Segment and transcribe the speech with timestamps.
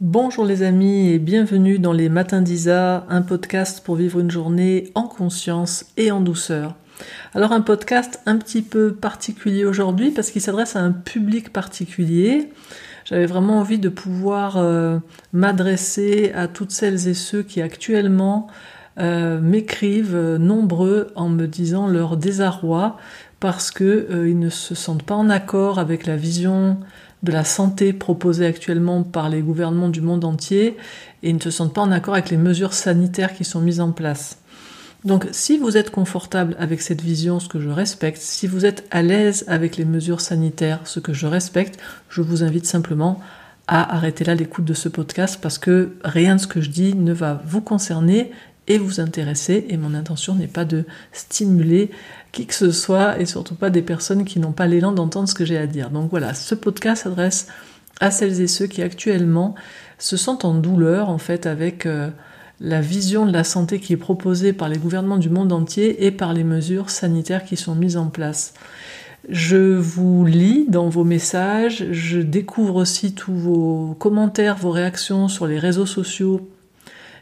[0.00, 4.90] Bonjour les amis et bienvenue dans les Matins d'Isa, un podcast pour vivre une journée
[4.94, 6.74] en conscience et en douceur.
[7.34, 12.50] Alors un podcast un petit peu particulier aujourd'hui parce qu'il s'adresse à un public particulier.
[13.04, 15.00] J'avais vraiment envie de pouvoir euh,
[15.34, 18.46] m'adresser à toutes celles et ceux qui actuellement
[18.98, 22.96] euh, m'écrivent euh, nombreux en me disant leur désarroi
[23.38, 26.78] parce qu'ils ne se sentent pas en accord avec la vision
[27.22, 30.76] de la santé proposée actuellement par les gouvernements du monde entier
[31.22, 33.92] et ne se sentent pas en accord avec les mesures sanitaires qui sont mises en
[33.92, 34.38] place.
[35.04, 38.86] Donc si vous êtes confortable avec cette vision, ce que je respecte, si vous êtes
[38.90, 43.20] à l'aise avec les mesures sanitaires, ce que je respecte, je vous invite simplement
[43.66, 46.94] à arrêter là l'écoute de ce podcast parce que rien de ce que je dis
[46.94, 48.32] ne va vous concerner
[48.70, 51.90] et vous intéresser et mon intention n'est pas de stimuler
[52.30, 55.34] qui que ce soit et surtout pas des personnes qui n'ont pas l'élan d'entendre ce
[55.34, 55.90] que j'ai à dire.
[55.90, 57.48] Donc voilà, ce podcast s'adresse
[57.98, 59.56] à celles et ceux qui actuellement
[59.98, 62.10] se sentent en douleur en fait avec euh,
[62.60, 66.12] la vision de la santé qui est proposée par les gouvernements du monde entier et
[66.12, 68.54] par les mesures sanitaires qui sont mises en place.
[69.28, 75.48] Je vous lis dans vos messages, je découvre aussi tous vos commentaires, vos réactions sur
[75.48, 76.48] les réseaux sociaux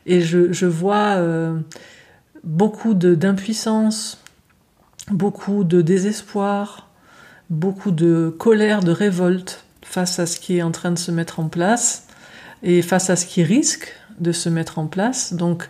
[0.08, 1.58] et je, vois euh,
[2.42, 4.18] beaucoup d'impuissance,
[5.10, 6.88] beaucoup de désespoir,
[7.50, 11.40] beaucoup de colère, de révolte face à ce qui est en train de se mettre
[11.40, 12.06] en place
[12.62, 15.34] et face à ce qui risque de se mettre en place.
[15.34, 15.68] Donc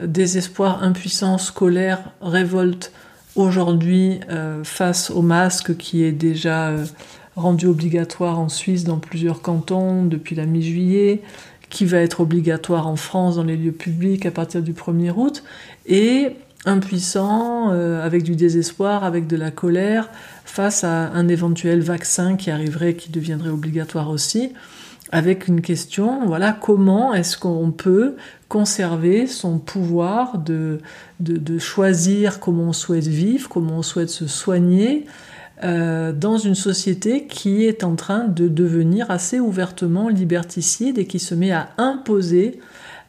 [0.00, 2.92] désespoir, impuissance, colère, révolte
[3.34, 6.84] aujourd'hui euh, face au masque qui est déjà euh,
[7.36, 11.22] rendu obligatoire en Suisse dans plusieurs cantons depuis la mi-juillet,
[11.70, 15.42] qui va être obligatoire en France dans les lieux publics à partir du 1er août,
[15.86, 20.10] et impuissant, euh, avec du désespoir, avec de la colère,
[20.44, 24.52] face à un éventuel vaccin qui arriverait, qui deviendrait obligatoire aussi,
[25.12, 28.16] avec une question, voilà, comment est-ce qu'on peut
[28.48, 30.80] conserver son pouvoir de,
[31.18, 35.06] de, de, choisir comment on souhaite vivre, comment on souhaite se soigner,
[35.62, 41.18] euh, dans une société qui est en train de devenir assez ouvertement liberticide et qui
[41.18, 42.60] se met à imposer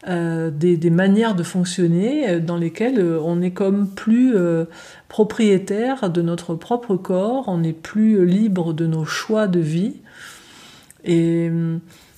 [0.10, 4.36] euh, des, manières de fonctionner euh, dans lesquelles on est comme plus
[5.08, 10.02] propriétaire de notre propre corps, on est plus libre de nos choix de vie.
[11.06, 11.50] Et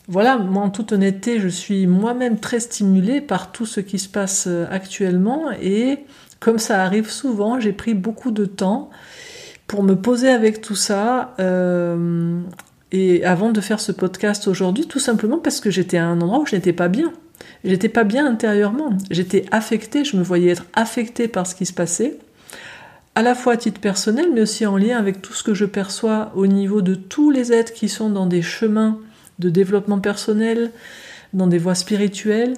[0.07, 4.09] voilà, moi en toute honnêteté, je suis moi-même très stimulée par tout ce qui se
[4.09, 5.99] passe actuellement et
[6.39, 8.89] comme ça arrive souvent, j'ai pris beaucoup de temps
[9.67, 12.41] pour me poser avec tout ça euh,
[12.91, 16.39] et avant de faire ce podcast aujourd'hui, tout simplement parce que j'étais à un endroit
[16.39, 17.11] où je n'étais pas bien.
[17.63, 18.89] J'étais pas bien intérieurement.
[19.09, 22.19] J'étais affectée, je me voyais être affectée par ce qui se passait,
[23.15, 25.65] à la fois à titre personnel, mais aussi en lien avec tout ce que je
[25.65, 28.99] perçois au niveau de tous les êtres qui sont dans des chemins
[29.39, 30.71] de développement personnel,
[31.33, 32.55] dans des voies spirituelles,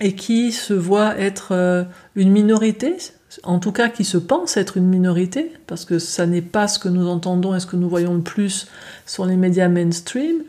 [0.00, 2.96] et qui se voient être euh, une minorité,
[3.44, 6.78] en tout cas qui se pense être une minorité, parce que ça n'est pas ce
[6.78, 8.66] que nous entendons et ce que nous voyons le plus
[9.06, 10.42] sur les médias mainstream,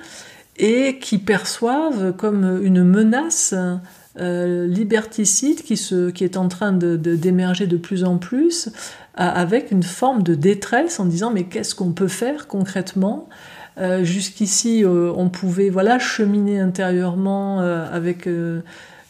[0.58, 3.53] et qui perçoivent comme une menace
[4.19, 8.69] euh, liberticide qui, se, qui est en train d'émerger de, de, plus en plus,
[9.16, 13.30] avec une forme de détresse en disant mais qu'est-ce qu'on peut faire concrètement?
[13.78, 18.28] Euh, Jusqu'ici, euh, on pouvait voilà cheminer intérieurement avec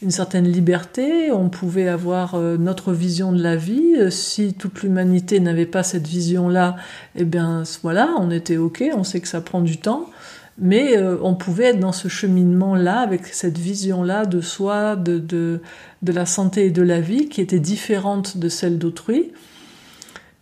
[0.02, 3.96] une certaine liberté, on pouvait avoir euh, notre vision de la vie.
[3.98, 6.76] Euh, si toute l'humanité n'avait pas cette vision-là,
[7.16, 10.10] eh bien voilà, on était ok, on sait que ça prend du temps,
[10.58, 15.62] mais euh, on pouvait être dans ce cheminement-là, avec cette vision-là de soi, de, de,
[16.02, 19.32] de la santé et de la vie, qui était différente de celle d'autrui.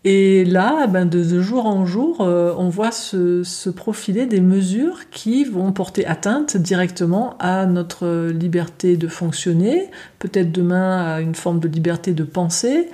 [0.05, 5.09] Et là, ben de, jour en jour, euh, on voit se, se, profiler des mesures
[5.11, 11.59] qui vont porter atteinte directement à notre liberté de fonctionner, peut-être demain à une forme
[11.59, 12.89] de liberté de penser,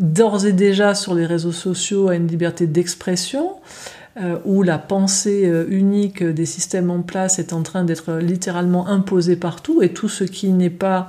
[0.00, 3.56] d'ores et déjà sur les réseaux sociaux à une liberté d'expression,
[4.18, 8.88] euh, où la pensée euh, unique des systèmes en place est en train d'être littéralement
[8.88, 11.08] imposée partout, et tout ce qui n'est pas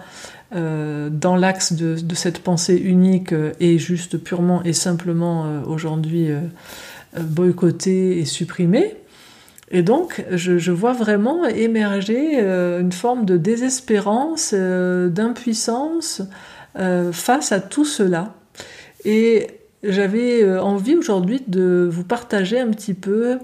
[0.56, 6.32] euh, dans l'axe de, cette pensée unique euh, est juste purement et simplement euh, aujourd'hui
[6.32, 6.40] euh,
[7.20, 8.96] boycotté et supprimé.
[9.70, 16.22] Et donc, je, vois vraiment émerger une forme de désespérance, d'impuissance
[17.12, 18.34] face à tout cela.
[19.04, 19.48] Et
[19.84, 23.40] j'avais envie aujourd'hui de vous partager un petit peu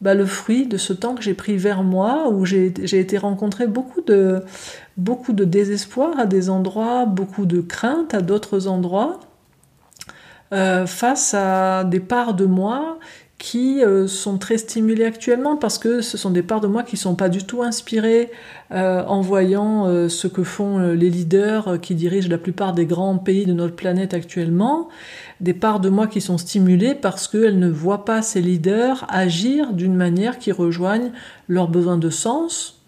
[0.00, 3.68] bah, le fruit de ce temps que j'ai pris vers moi, où j'ai été rencontrer
[3.68, 4.42] beaucoup de,
[5.00, 9.18] beaucoup de désespoir à des endroits, beaucoup de crainte à d'autres endroits,
[10.52, 12.98] euh, face à des parts de moi
[13.38, 16.98] qui euh, sont très stimulées actuellement parce que ce sont des parts de moi qui
[16.98, 18.30] sont pas du tout inspirées
[18.72, 23.46] euh, en voyant ce que font les leaders qui dirigent la plupart des grands pays
[23.46, 24.88] de notre planète actuellement.
[25.40, 29.72] Des parts de moi qui sont stimulées parce qu'elles ne voient pas ces leaders agir
[29.72, 31.10] d'une manière qui rejoigne
[31.48, 32.79] leurs besoins de sens.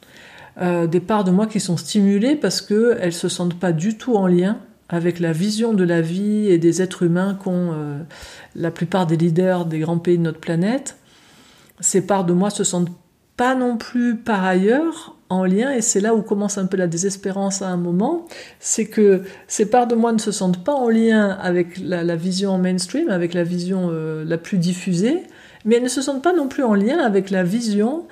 [0.60, 4.26] Des parts de moi qui sont stimulées parce qu'elles se sentent pas du tout en
[4.26, 4.58] lien
[4.92, 7.98] avec la vision de la vie et des êtres humains qu'ont euh,
[8.54, 10.98] la plupart des leaders des grands pays de notre planète,
[11.80, 12.92] ces parts de moi se sentent
[13.38, 16.86] pas non plus par ailleurs en lien, et c'est là où commence un peu la
[16.86, 18.26] désespérance à un moment,
[18.60, 22.58] c'est que ces parts de moi ne se sentent pas en lien avec la, vision
[22.58, 25.22] mainstream, avec la vision euh, la plus diffusée,
[25.64, 28.04] mais elles ne se sentent pas non plus en lien avec la vision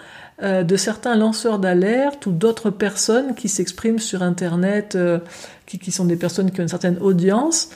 [0.42, 5.18] euh, de certains lanceurs d'alerte ou d'autres personnes qui s'expriment sur Internet, euh,
[5.66, 7.68] qui, sont des personnes qui ont une certaine audience,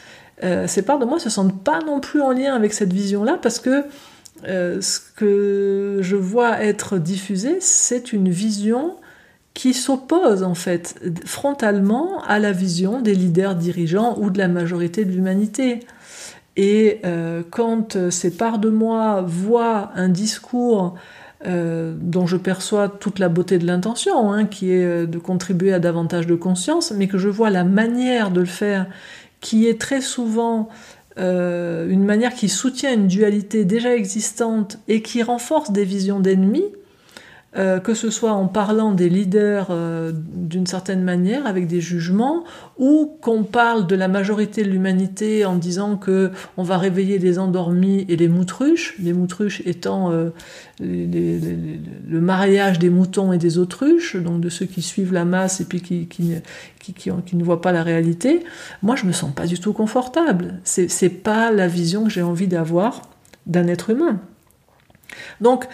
[0.42, 3.38] euh, ces parts de moi se sentent pas non plus en lien avec cette vision-là
[3.40, 3.84] parce que
[4.46, 8.96] ce que je vois être diffusé, c'est une vision
[9.54, 15.04] qui s'oppose en fait frontalement à la vision des leaders dirigeants ou de la majorité
[15.04, 15.80] de l'humanité.
[16.56, 17.00] Et
[17.50, 20.94] quand ces parts de moi voient un discours
[21.46, 25.72] euh, dont je perçois toute la beauté de l'intention, hein, qui est euh, de contribuer
[25.72, 28.86] à davantage de conscience, mais que je vois la manière de le faire,
[29.40, 30.68] qui est très souvent
[31.18, 36.64] euh, une manière qui soutient une dualité déjà existante et qui renforce des visions d'ennemis,
[37.56, 42.42] euh, que ce soit en parlant des leaders euh, d'une certaine manière, avec des jugements,
[42.78, 47.38] ou qu'on parle de la majorité de l'humanité en disant que on va réveiller les
[47.38, 50.30] endormis et les moutruches, les moutruches étant euh,
[50.80, 55.64] le mariage des moutons et des autruches, donc de ceux qui suivent la masse et
[55.64, 56.32] puis qui, qui,
[56.92, 58.42] qui, ne voient pas la réalité.
[58.82, 60.60] Moi, je me sens pas du tout confortable.
[60.64, 63.02] C'est pas la vision que j'ai envie d'avoir
[63.46, 64.20] d'un être humain.
[65.40, 65.66] Donc,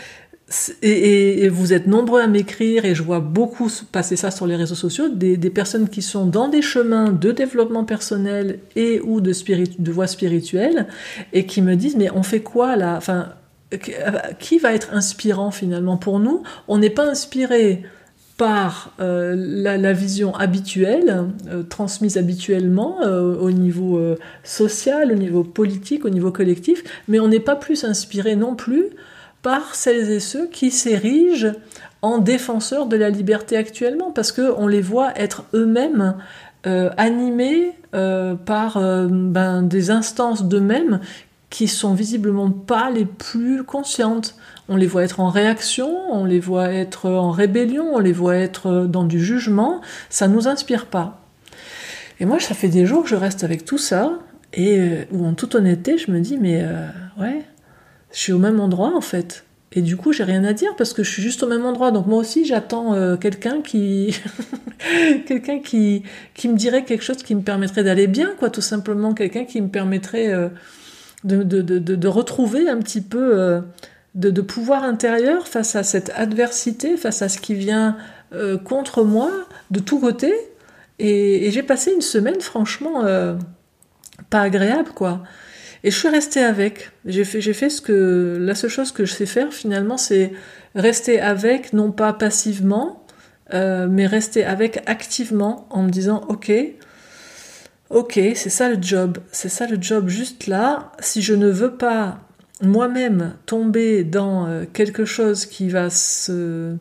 [0.82, 4.75] et, vous êtes nombreux à m'écrire et je vois beaucoup passer ça sur les réseaux
[4.75, 9.32] sociaux, des, personnes qui sont dans des chemins de développement personnel et ou de,
[9.79, 10.87] de voie spirituelle
[11.32, 12.97] et qui me disent mais on fait quoi là?
[12.97, 13.31] Enfin,
[14.38, 15.97] qui va être inspirant finalement?
[15.97, 17.85] Pour nous On n'est pas inspiré
[18.37, 24.00] par euh, la, vision habituelle, euh, transmise habituellement euh, au niveau
[24.44, 28.87] social, au niveau politique, au niveau collectif, mais on n'est pas plus inspiré non plus
[29.43, 31.53] par celles et ceux qui s'érigent
[32.03, 36.17] en défenseurs de la liberté actuellement, parce qu'on les voit être eux-mêmes
[36.67, 41.01] euh, animés euh, par euh, ben, des instances d'eux-mêmes
[41.49, 44.37] qui sont visiblement pas les plus conscientes.
[44.69, 48.37] On les voit être en réaction, on les voit être en rébellion, on les voit
[48.37, 51.21] être dans du jugement, ça nous inspire pas.
[52.21, 54.13] Et moi, ça fait des jours que je reste avec tout ça,
[54.53, 56.65] et où en toute honnêteté, je me dis, mais
[57.19, 57.43] ouais,
[58.12, 59.45] je suis au même endroit en fait.
[59.73, 61.93] Et du coup, j'ai rien à dire parce que je suis juste au même endroit.
[61.93, 64.17] Donc moi aussi, j'attends euh, quelqu'un qui,
[65.27, 69.61] qui, me dirait quelque chose qui me permettrait d'aller bien, quoi, tout simplement, quelqu'un qui
[69.61, 70.49] me permettrait euh,
[71.23, 73.61] de, retrouver un petit peu euh,
[74.17, 77.97] de, de, pouvoir intérieur face à cette adversité, face à ce qui vient
[78.65, 79.31] contre moi
[79.73, 80.35] de tous côtés.
[81.01, 83.05] Et, et j'ai passé une semaine, franchement,
[84.31, 85.23] pas agréable, quoi.
[85.82, 86.91] Et je suis restée avec.
[87.06, 90.32] J'ai fait, ce que la seule chose que je sais faire finalement, c'est
[90.75, 93.06] rester avec, non pas passivement,
[93.55, 96.53] euh, mais rester avec activement en me disant ok,
[97.89, 100.93] ok, c'est ça le job, c'est ça le job juste là.
[101.01, 102.20] Si je ne veux pas
[102.63, 106.77] moi-même tomber dans euh, quelque chose qui va se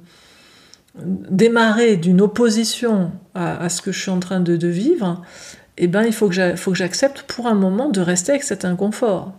[0.96, 5.24] démarrer d'une opposition à, ce que je suis en train de vivre,
[5.80, 9.34] eh ben, il faut que j'accepte pour un moment de rester avec cet inconfort.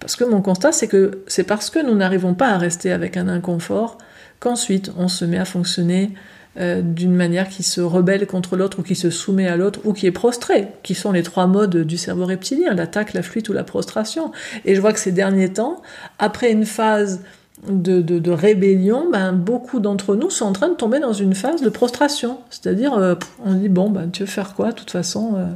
[0.00, 3.16] Parce que mon constat, c'est que c'est parce que nous n'arrivons pas à rester avec
[3.16, 3.98] un inconfort
[4.40, 6.14] qu'ensuite on se met à fonctionner
[6.58, 9.92] euh, d'une manière qui se rebelle contre l'autre ou qui se soumet à l'autre ou
[9.92, 13.52] qui est prostré, qui sont les trois modes du cerveau reptilien, l'attaque, la fuite ou
[13.52, 14.32] la prostration.
[14.64, 15.80] Et je vois que ces derniers temps,
[16.18, 17.22] après une phase
[17.68, 21.68] de, rébellion, ben, beaucoup d'entre nous sont en train de tomber dans une phase de
[21.68, 22.38] prostration.
[22.50, 23.14] C'est-à-dire, euh,
[23.44, 25.46] on dit, bon, ben, tu veux faire quoi De toute façon, euh,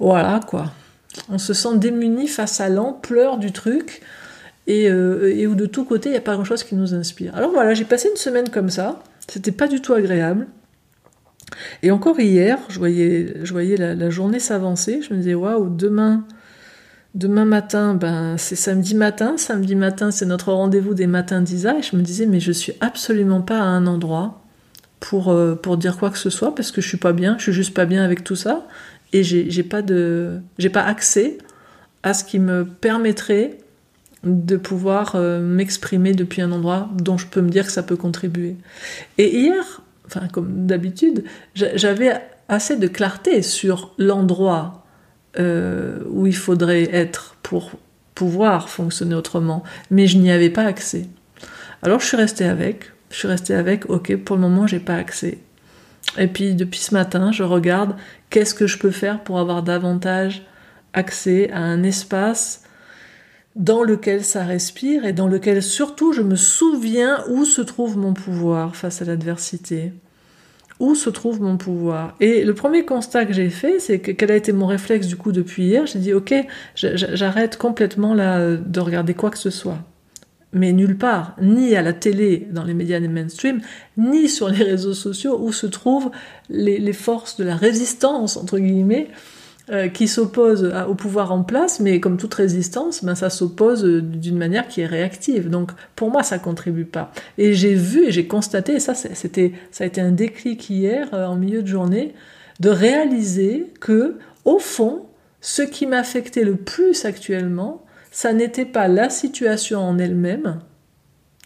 [0.00, 0.72] voilà, quoi.
[1.28, 4.02] On se sent démuni face à l'ampleur du truc
[4.66, 7.36] et, euh, et où de tous côtés, il n'y a pas grand-chose qui nous inspire.
[7.36, 9.02] Alors voilà, j'ai passé une semaine comme ça.
[9.28, 10.48] C'était pas du tout agréable.
[11.82, 15.02] Et encore hier, je voyais, voyais la, la journée s'avancer.
[15.02, 16.24] Je me disais, waouh, demain
[17.14, 19.36] Demain matin, ben, c'est samedi matin.
[19.36, 21.76] Samedi matin, c'est notre rendez-vous des matins d'Isa.
[21.78, 24.42] Et je me disais, mais je suis absolument pas à un endroit
[24.98, 27.36] pour, euh, pour dire quoi que ce soit parce que je suis pas bien.
[27.36, 28.66] Je suis juste pas bien avec tout ça.
[29.12, 31.36] Et j'ai pas de, j'ai pas accès
[32.02, 33.58] à ce qui me permettrait
[34.24, 37.96] de pouvoir euh, m'exprimer depuis un endroit dont je peux me dire que ça peut
[37.96, 38.56] contribuer.
[39.18, 44.81] Et hier, enfin comme d'habitude, j'avais assez de clarté sur l'endroit
[45.38, 47.72] euh, où il faudrait être pour
[48.14, 51.06] pouvoir fonctionner autrement, mais je n'y avais pas accès.
[51.82, 54.96] Alors je suis restée avec, je suis restée avec, ok, pour le moment j'ai pas
[54.96, 55.38] accès.
[56.18, 57.96] Et puis depuis ce matin, je regarde
[58.30, 60.42] qu'est-ce que je peux faire pour avoir davantage
[60.92, 62.64] accès à un espace
[63.56, 68.14] dans lequel ça respire et dans lequel surtout je me souviens où se trouve mon
[68.14, 69.92] pouvoir face à l'adversité.
[70.82, 74.32] Où se trouve mon pouvoir Et le premier constat que j'ai fait, c'est que quel
[74.32, 76.34] a été mon réflexe du coup depuis hier J'ai dit ok,
[76.74, 79.78] j'arrête complètement là de regarder quoi que ce soit.
[80.52, 83.60] Mais nulle part, ni à la télé, dans les médias mainstream,
[83.96, 86.10] ni sur les réseaux sociaux où se trouvent
[86.50, 89.08] les forces de la résistance, entre guillemets,
[89.72, 94.02] euh, qui s'oppose au pouvoir en place, mais comme toute résistance, ben, ça s'oppose euh,
[94.02, 95.48] d'une manière qui est réactive.
[95.48, 97.10] Donc pour moi, ça contribue pas.
[97.38, 101.08] Et j'ai vu et j'ai constaté, et ça, c'était, ça a été un déclic hier
[101.14, 102.12] euh, en milieu de journée,
[102.60, 105.06] de réaliser que au fond,
[105.40, 110.60] ce qui m'affectait le plus actuellement, ça n'était pas la situation en elle-même,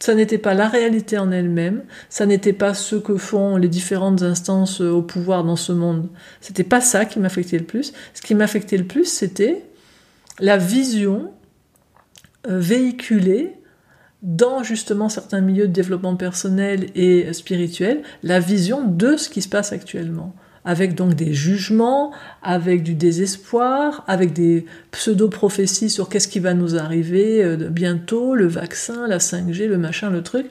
[0.01, 4.23] ça n'était pas la réalité en elle-même, ça n'était pas ce que font les différentes
[4.23, 6.09] instances au pouvoir dans ce monde.
[6.41, 7.93] C'était pas ça qui m'affectait le plus.
[8.13, 9.65] Ce qui m'affectait le plus, c'était
[10.39, 11.33] la vision
[12.47, 13.55] euh, véhiculée
[14.23, 19.49] dans justement certains milieux de développement personnel et spirituel, la vision de ce qui se
[19.49, 20.35] passe actuellement
[20.67, 26.77] avec donc des jugements, avec du désespoir, avec des pseudo-prophéties sur qu'est-ce qui va nous
[26.77, 30.47] arriver euh, bientôt, le vaccin, la 5G, le machin, le truc.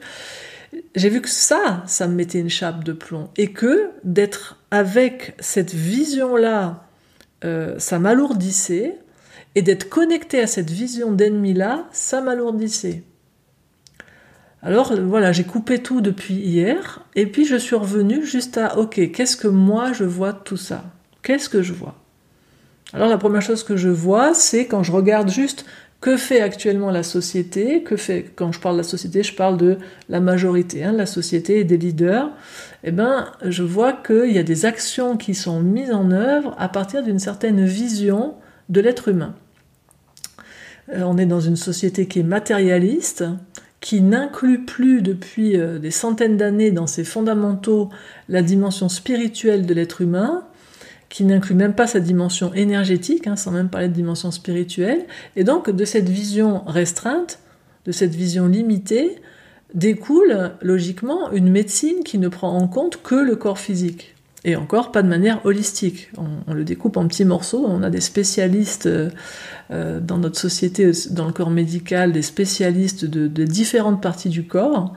[0.94, 3.28] J'ai vu que ça, ça me mettait une chape de plomb.
[3.36, 6.86] Et que d'être avec cette vision-là,
[7.44, 8.96] euh, ça m'alourdissait.
[9.54, 13.02] Et d'être connecté à cette vision d'ennemi-là, ça m'alourdissait.
[14.66, 19.12] Alors voilà, j'ai coupé tout depuis hier, et puis je suis revenue juste à, ok,
[19.12, 20.82] qu'est-ce que moi je vois de tout ça?
[21.22, 21.94] Qu'est-ce que je vois?
[22.92, 25.66] Alors la première chose que je vois, c'est quand je regarde juste
[26.00, 29.56] que fait actuellement la société, que fait, quand je parle de la société, je parle
[29.56, 32.28] de la majorité, hein, de la société et des leaders,
[32.82, 36.68] eh ben, je vois qu'il y a des actions qui sont mises en œuvre à
[36.68, 38.34] partir d'une certaine vision
[38.68, 39.36] de l'être humain.
[40.92, 43.24] Euh, on est dans une société qui est matérialiste,
[43.86, 47.88] qui n'inclut plus depuis euh, des centaines d'années dans ses fondamentaux
[48.28, 50.42] la dimension spirituelle de l'être humain,
[51.08, 55.44] qui n'inclut même pas sa dimension énergétique, hein, sans même parler de dimension spirituelle, et
[55.44, 57.38] donc de cette vision restreinte,
[57.84, 59.20] de cette vision limitée,
[59.72, 64.15] découle logiquement une médecine qui ne prend en compte que le corps physique
[64.46, 66.08] et encore pas de manière holistique.
[66.16, 69.10] On, le découpe en petits morceaux, on a des spécialistes euh,
[69.72, 74.94] euh, dans notre société, dans le corps médical, des spécialistes de, différentes parties du corps,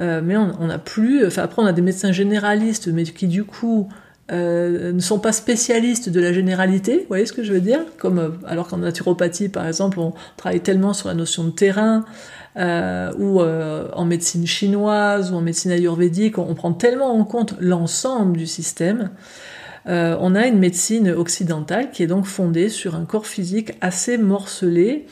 [0.00, 3.44] euh, mais on n'a plus, enfin après on a des médecins généralistes, mais qui du
[3.44, 3.88] coup
[4.32, 7.80] ne sont pas spécialistes de la généralité, vous voyez ce que je veux dire?
[7.98, 12.04] Comme alors qu'en naturopathie, par exemple, on travaille tellement sur la notion de terrain,
[12.56, 17.54] euh, ou euh, en médecine chinoise ou en médecine ayurvédique, on, prend tellement en compte
[17.60, 19.10] l'ensemble du système.
[19.86, 24.18] Euh, on a une médecine occidentale qui est donc fondée sur un corps physique assez
[24.18, 25.06] morcelé,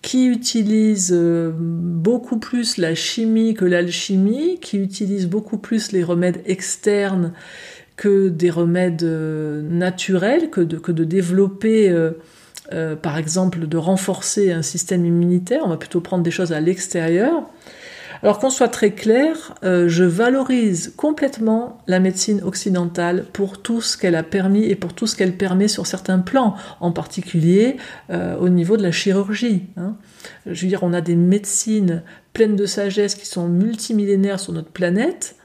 [0.00, 7.32] qui utilise beaucoup plus la chimie que l'alchimie, qui utilise beaucoup plus les remèdes externes
[7.96, 11.92] que des remèdes naturels, que de, que de développer
[12.72, 16.60] euh, par exemple, de renforcer un système immunitaire, on va plutôt prendre des choses à
[16.60, 17.44] l'extérieur.
[18.22, 23.96] Alors qu'on soit très clair, euh, je valorise complètement la médecine occidentale pour tout ce
[23.96, 27.76] qu'elle a permis et pour tout ce qu'elle permet sur certains plans, en particulier
[28.10, 29.64] euh, au niveau de la chirurgie.
[29.76, 29.96] Hein.
[30.46, 34.70] Je veux dire, on a des médecines pleines de sagesse qui sont multimillénaires sur notre
[34.70, 35.35] planète,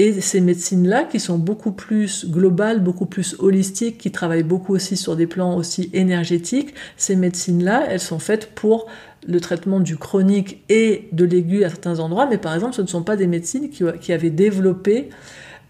[0.00, 4.96] et ces médecines-là, qui sont beaucoup plus globales, beaucoup plus holistiques, qui travaillent beaucoup aussi
[4.96, 8.86] sur des plans aussi énergétiques, ces médecines-là, elles sont faites pour
[9.28, 12.86] le traitement du chronique et de l'aigu à certains endroits, mais par exemple, ce ne
[12.86, 15.10] sont pas des médecines qui, avaient développé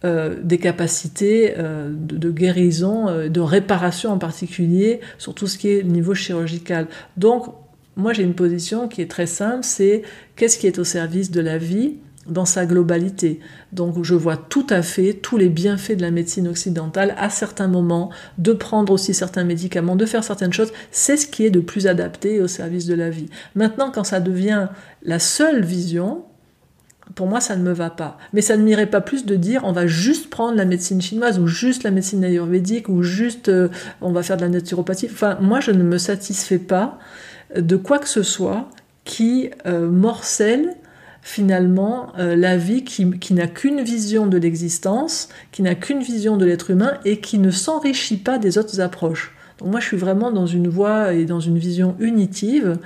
[0.05, 5.71] euh, des capacités euh, de, guérison, euh, de réparation en particulier, sur tout ce qui
[5.71, 6.87] est niveau chirurgical.
[7.17, 7.47] Donc,
[7.97, 10.03] moi, j'ai une position qui est très simple, c'est
[10.37, 11.97] qu'est-ce qui est au service de la vie
[12.31, 13.41] dans sa globalité.
[13.73, 17.69] Donc je vois tout à fait tous les bienfaits de la médecine occidentale à certains
[17.69, 21.61] moments, de prendre aussi certains médicaments, de faire certaines choses, c'est ce qui est de
[21.61, 23.29] plus adapté au service de la vie.
[23.55, 24.69] Maintenant, quand ça devient
[25.03, 26.25] la seule vision,
[27.15, 28.19] pour moi, ça ne me va pas.
[28.33, 31.39] Mais ça ne m'irait pas plus de dire on va juste prendre la médecine chinoise
[31.39, 33.69] ou juste la médecine ayurvédique ou juste euh,
[34.01, 35.09] on va faire de la naturopathie.
[35.11, 36.99] Enfin, moi, je ne me satisfais pas
[37.57, 38.69] de quoi que ce soit
[39.05, 40.77] qui euh, morcelle
[41.23, 46.37] finalement euh, la vie qui, qui n'a qu'une vision de l'existence, qui n'a qu'une vision
[46.37, 49.35] de l'être humain et qui ne s'enrichit pas des autres approches.
[49.59, 52.79] Donc moi je suis vraiment dans une voie et dans une vision unitive,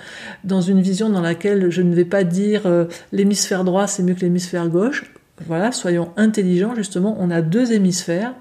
[0.42, 4.14] dans une vision dans laquelle je ne vais pas dire euh, l'hémisphère droit c'est mieux
[4.14, 5.12] que l'hémisphère gauche.
[5.46, 8.34] Voilà, soyons intelligents justement, on a deux hémisphères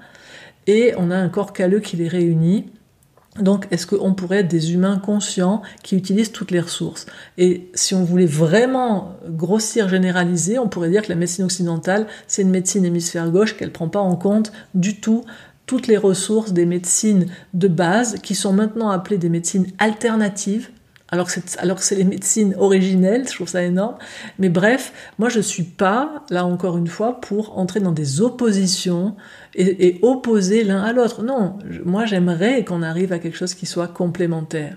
[0.66, 2.66] et on a un corps calleux qui les réunit.
[3.40, 7.06] Donc, est-ce qu'on pourrait être des humains conscients qui utilisent toutes les ressources?
[7.36, 12.42] Et si on voulait vraiment grossir, généraliser, on pourrait dire que la médecine occidentale, c'est
[12.42, 15.24] une médecine hémisphère gauche qu'elle ne prend pas en compte du tout
[15.66, 20.68] toutes les ressources des médecines de base qui sont maintenant appelées des médecines alternatives
[21.14, 23.96] alors que, c'est les médecines originelles, je trouve ça énorme.
[24.38, 29.16] Mais bref, moi je suis pas, là encore une fois, pour entrer dans des oppositions
[29.54, 31.22] et, opposer l'un à l'autre.
[31.22, 34.76] Non, moi j'aimerais qu'on arrive à quelque chose qui soit complémentaire.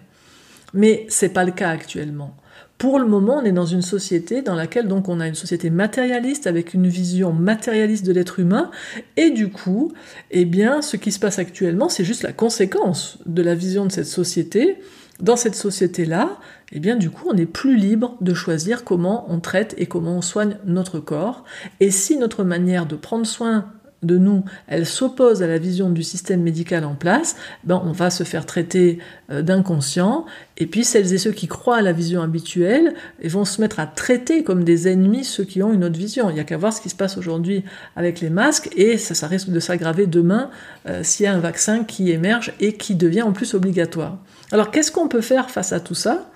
[0.74, 2.36] Mais c'est pas le cas actuellement.
[2.78, 5.72] Pour le moment, on est dans une société dans laquelle donc on a une société
[5.72, 8.70] matérialiste avec une vision matérialiste de l'être humain
[9.16, 9.92] et du coup,
[10.30, 13.92] eh bien, ce qui se passe actuellement, c'est juste la conséquence de la vision de
[13.92, 14.78] cette société
[15.20, 16.38] dans cette société-là,
[16.72, 20.18] eh bien du coup, on est plus libre de choisir comment on traite et comment
[20.18, 21.44] on soigne notre corps.
[21.80, 23.72] Et si notre manière de prendre soin
[24.04, 28.10] de nous, elle s'oppose à la vision du système médical en place, ben on va
[28.10, 29.00] se faire traiter
[29.32, 30.26] euh, d'inconscient.
[30.58, 33.88] Et puis celles et ceux qui croient à la vision habituelle vont se mettre à
[33.88, 36.30] traiter comme des ennemis ceux qui ont une autre vision.
[36.30, 37.64] Il n'y a qu'à voir ce qui se passe aujourd'hui
[37.96, 40.52] avec les masques et ça, ça risque de s'aggraver demain
[40.88, 44.18] euh, s'il y a un vaccin qui émerge et qui devient en plus obligatoire.
[44.52, 46.30] Alors qu'est-ce qu'on peut faire face à tout ça?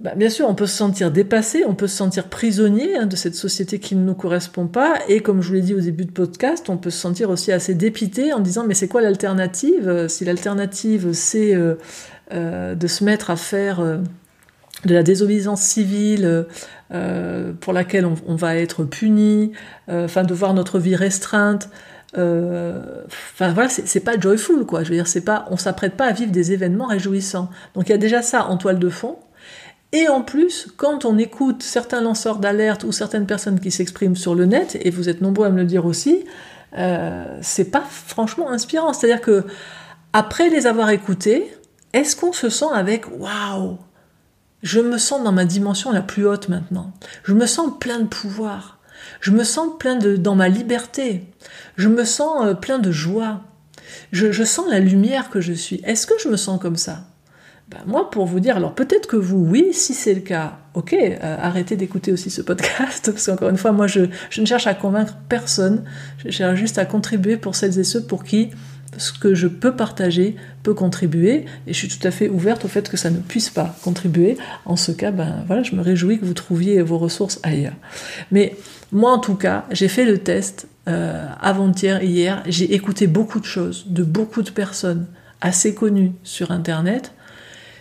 [0.00, 3.16] Bah, bien sûr, on peut se sentir dépassé, on peut se sentir prisonnier hein, de
[3.16, 6.04] cette société qui ne nous correspond pas, et comme je vous l'ai dit au début
[6.04, 10.06] de podcast, on peut se sentir aussi assez dépité en disant mais c'est quoi l'alternative?
[10.08, 11.74] Si l'alternative c'est euh,
[12.32, 13.98] euh, de se mettre à faire euh,
[14.84, 16.46] de la désobéissance civile
[17.60, 19.52] pour laquelle on, va être puni,
[19.88, 21.68] enfin de voir notre vie restreinte.
[22.14, 24.84] Enfin voilà, c'est pas joyful quoi.
[24.84, 27.50] Je veux dire, c'est pas, on s'apprête pas à vivre des événements réjouissants.
[27.74, 29.16] Donc il y a déjà ça en toile de fond.
[29.92, 34.34] Et en plus, quand on écoute certains lanceurs d'alerte ou certaines personnes qui s'expriment sur
[34.34, 36.24] le net, et vous êtes nombreux à me le dire aussi,
[36.76, 38.92] euh, c'est pas franchement inspirant.
[38.92, 39.46] C'est-à-dire que
[40.12, 41.50] après les avoir écoutés,
[41.94, 43.78] est-ce qu'on se sent avec waouh
[44.62, 46.92] Je me sens dans ma dimension la plus haute maintenant.
[47.24, 48.78] Je me sens plein de pouvoir.
[49.20, 51.24] Je me sens plein de dans ma liberté.
[51.76, 53.40] Je me sens euh, plein de joie.
[54.12, 55.80] je sens la lumière que je suis.
[55.84, 57.04] Est-ce que je me sens comme ça?
[57.70, 60.94] Bah, moi, pour vous dire, alors peut-être que vous, oui, si c'est le cas, ok,
[60.94, 64.66] euh, arrêtez d'écouter aussi ce podcast, parce qu'encore une fois, moi, je, je, ne cherche
[64.66, 65.84] à convaincre personne,
[66.24, 68.50] je cherche juste à contribuer pour celles et ceux pour qui
[68.96, 72.68] ce que je peux partager peut contribuer, et je suis tout à fait ouverte au
[72.68, 74.38] fait que ça ne puisse pas contribuer.
[74.64, 77.74] En ce cas, ben voilà, je me réjouis que vous trouviez vos ressources ailleurs.
[78.30, 78.56] Mais
[78.90, 83.44] moi, en tout cas, j'ai fait le test euh, avant-hier, hier, j'ai écouté beaucoup de
[83.44, 85.06] choses de beaucoup de personnes
[85.40, 87.12] assez connues sur Internet,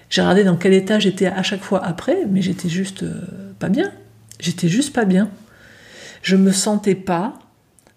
[0.10, 3.22] j'ai regardé dans quel état j'étais à chaque fois après, mais j'étais juste euh,
[3.60, 3.92] pas bien.
[4.40, 5.30] J'étais juste pas bien.
[6.22, 7.34] Je me sentais pas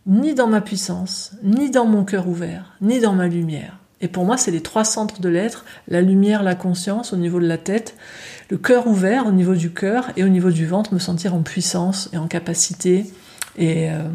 [0.07, 3.79] ni dans ma puissance, ni dans mon cœur ouvert, ni dans ma lumière.
[4.01, 7.39] Et pour moi, c'est les trois centres de l'être, la lumière, la conscience au niveau
[7.39, 7.97] de la tête,
[8.49, 11.43] le cœur ouvert au niveau du cœur et au niveau du ventre, me sentir en
[11.43, 13.07] puissance et en capacité
[13.59, 14.09] et euh,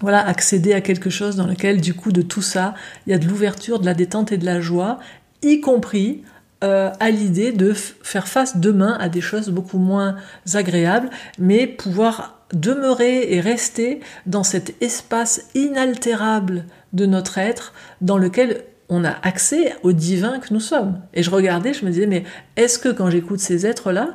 [0.00, 2.74] voilà, accéder à quelque chose dans lequel, du coup, de tout ça,
[3.06, 4.98] il y a de l'ouverture, de la détente et de la joie,
[5.42, 6.22] y compris
[6.64, 10.16] euh, à l'idée de faire face demain à des choses beaucoup moins
[10.54, 18.64] agréables, mais pouvoir demeurer et rester dans cet espace inaltérable de notre être dans lequel
[18.88, 21.00] on a accès au divin que nous sommes.
[21.12, 22.24] Et je regardais, je me disais, mais
[22.56, 24.14] est-ce que quand j'écoute ces êtres-là,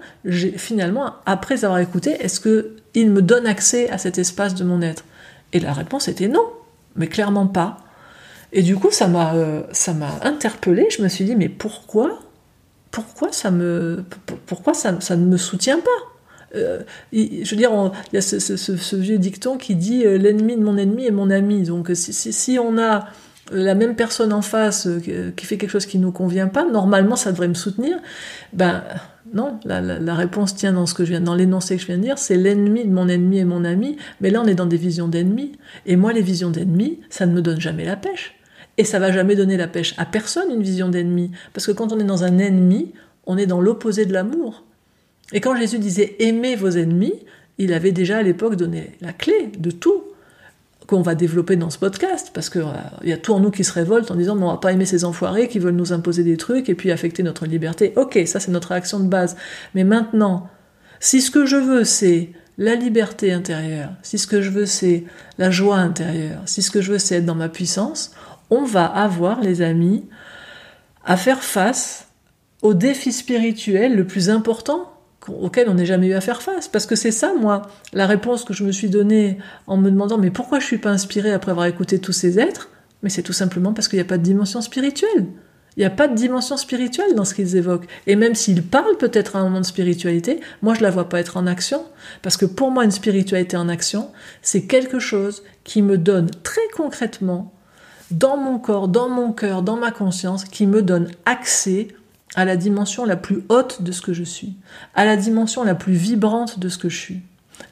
[0.58, 5.04] finalement, après avoir écouté, est-ce qu'ils me donnent accès à cet espace de mon être?
[5.54, 6.50] Et la réponse était non,
[6.96, 7.78] mais clairement pas.
[8.54, 10.88] Et du coup, ça m'a, euh, ça m'a interpellé.
[10.90, 12.20] Je me suis dit, mais pourquoi
[12.92, 14.04] pourquoi ça me,
[14.46, 16.12] pourquoi ça, ça ne me soutient pas
[16.56, 16.82] euh,
[17.14, 17.72] je veux dire,
[18.12, 21.30] il y a ce, vieux dicton qui dit euh, l'ennemi de mon ennemi est mon
[21.30, 21.64] ami.
[21.64, 23.08] Donc, si, si, on a
[23.52, 26.66] la même personne en face euh, qui fait quelque chose qui ne nous convient pas,
[26.70, 27.98] normalement, ça devrait me soutenir.
[28.54, 28.84] Ben
[29.34, 32.04] non, la, réponse tient dans ce que je viens, dans l'énoncé que je viens de
[32.04, 33.98] dire, c'est l'ennemi de mon ennemi est mon ami.
[34.20, 35.54] Mais là, on est dans des visions d'ennemis.
[35.86, 38.36] Et moi, les visions d'ennemis, ça ne me donne jamais la pêche.
[38.82, 41.30] Et ça va jamais donner la pêche à personne une vision d'ennemi.
[41.54, 42.94] Parce que quand on est dans un ennemi,
[43.28, 44.64] on est dans l'opposé de l'amour.
[45.34, 47.14] Et quand Jésus disait aimez vos ennemis,
[47.60, 50.02] il avait déjà à l'époque donné la clé de tout
[50.88, 53.64] qu'on va développer dans ce podcast, parce qu'il euh, y a tout en nous qui
[53.64, 56.24] se révolte en disant mais on va pas aimer ces enfoirés qui veulent nous imposer
[56.24, 57.94] des trucs et puis affecter notre liberté.
[57.98, 59.38] Ok, ça c'est notre réaction de base.
[59.76, 60.50] Mais maintenant,
[61.00, 65.04] Si ce que je veux, c'est la liberté intérieure, si ce que je veux, c'est
[65.38, 68.12] la joie intérieure, si ce que je veux, c'est être dans ma puissance,
[68.52, 70.06] on va avoir, les amis,
[71.04, 72.08] à faire face
[72.62, 74.92] au défi spirituel le plus important
[75.28, 76.68] auquel on n'ait jamais eu à faire face.
[76.68, 79.38] Parce que c'est ça, moi, la réponse que je me suis donnée
[79.68, 82.70] en me demandant mais pourquoi je suis pas inspirée après avoir écouté tous ces êtres?
[83.04, 85.28] Mais c'est tout simplement parce qu'il n'y a pas de dimension spirituelle.
[85.78, 87.88] Il n'y a pas de dimension spirituelle dans ce qu'ils évoquent.
[88.06, 91.20] Et même s'ils parlent peut-être à un moment de spiritualité, moi je la vois pas
[91.20, 91.84] être en action.
[92.22, 94.12] Parce que pour moi, une spiritualité en action,
[94.42, 97.54] c'est quelque chose qui me donne très concrètement,
[98.12, 101.90] dans mon corps, dans mon cœur, dans ma conscience, qui me donne accès
[102.36, 104.56] à la dimension la plus haute de ce que je suis,
[104.96, 107.22] à la dimension la plus vibrante de ce que je suis,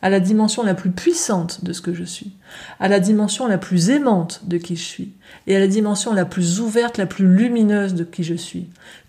[0.02, 2.34] à la dimension la plus puissante de ce que je suis,
[2.80, 5.14] à la dimension la plus aimante de qui je suis,
[5.48, 8.68] et à la dimension la plus ouverte, la plus lumineuse de qui je suis.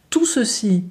[0.08, 0.84] Tout ceci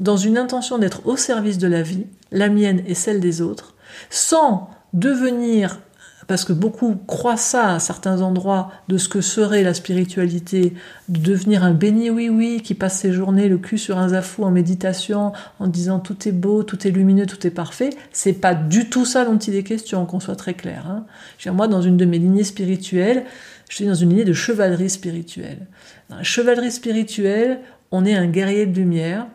[0.00, 3.74] dans une intention d'être au service de la vie, la mienne et celle des autres,
[4.10, 5.80] sans devenir
[6.26, 10.74] parce que beaucoup croient ça à certains endroits de ce que serait la spiritualité,
[11.08, 14.50] de devenir un béni oui-oui qui passe ses journées le cul sur un zafou en
[14.50, 17.90] méditation, en disant tout est beau, tout est lumineux, tout est parfait.
[18.12, 20.86] C'est pas du tout ça dont il est question, qu'on soit très clair.
[20.88, 21.04] Hein.
[21.52, 23.24] moi, dans une de mes lignées spirituelles,
[23.68, 25.66] je suis dans une lignée de chevalerie spirituelle.
[26.10, 27.60] Dans la chevalerie spirituelle,
[27.90, 29.26] on est un guerrier de lumière,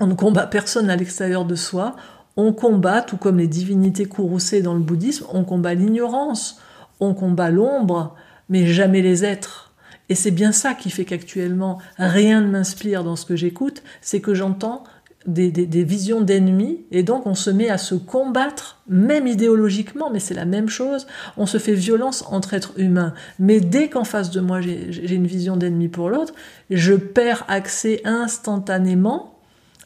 [0.00, 1.96] on ne combat personne à l'extérieur de soi,
[2.36, 6.60] on combat, tout comme les divinités courroucées dans le bouddhisme, on combat l'ignorance,
[7.00, 8.14] on combat l'ombre,
[8.48, 9.72] mais jamais les êtres.
[10.08, 14.20] Et c'est bien ça qui fait qu'actuellement, rien ne m'inspire dans ce que j'écoute, c'est
[14.20, 14.84] que j'entends
[15.26, 20.34] des, visions d'ennemis, et donc on se met à se combattre, même idéologiquement, mais c'est
[20.34, 23.12] la même chose, on se fait violence entre êtres humains.
[23.38, 26.32] Mais dès qu'en face de moi j'ai une vision d'ennemi pour l'autre,
[26.70, 29.34] je perds accès instantanément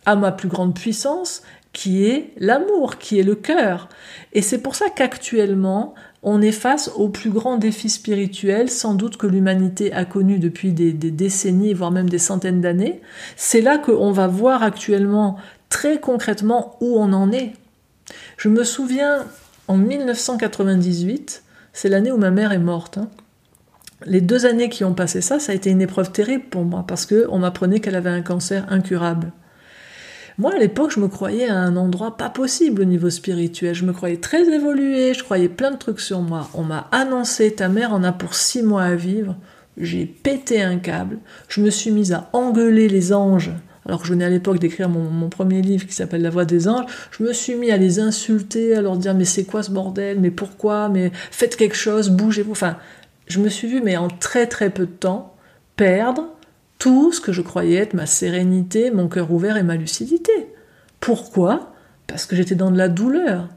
[0.07, 1.43] à ma plus grande puissance
[1.75, 3.91] qui est l'amour, qui est le cœur.
[4.33, 9.19] Et c'est pour ça qu'actuellement, on est face au plus grand défi spirituel, sans doute
[9.19, 13.03] que l'humanité a connu depuis des, décennies, voire même des centaines d'années.
[13.37, 15.37] C'est là qu'on va voir actuellement
[15.69, 17.53] très concrètement où on en est.
[18.39, 19.27] Je me souviens,
[19.69, 21.43] en 1998,
[21.75, 22.97] c'est l'année où ma mère est morte.
[22.97, 23.11] Hein.
[24.07, 26.85] Les deux années qui ont passé ça, ça a été une épreuve terrible pour moi,
[26.87, 29.33] parce qu'on m'apprenait qu'elle avait un cancer incurable.
[30.37, 33.73] Moi, à l'époque, je me croyais à un endroit pas possible au niveau spirituel.
[33.73, 36.49] Je me croyais très évolué, je croyais plein de trucs sur moi.
[36.55, 39.37] On m'a annoncé, ta mère en a pour six mois à vivre.
[39.77, 41.18] J'ai pété un câble.
[41.47, 43.53] Je me suis mise à engueuler les anges.
[43.87, 46.68] Alors que je venais à l'époque d'écrire mon, premier livre qui s'appelle La Voix des
[46.68, 49.70] anges, je me suis mis à les insulter, à leur dire mais c'est quoi ce
[49.70, 52.53] bordel, mais pourquoi, mais faites quelque chose, bougez-vous.
[52.53, 52.79] Enfin,
[53.27, 55.35] je me suis vue, mais en très très peu de temps,
[55.77, 56.29] perdre
[56.85, 60.53] tout ce que je croyais être ma sérénité, mon cœur ouvert et ma lucidité.
[61.01, 61.73] Pourquoi?
[62.07, 63.49] Parce que j'étais dans de la douleur.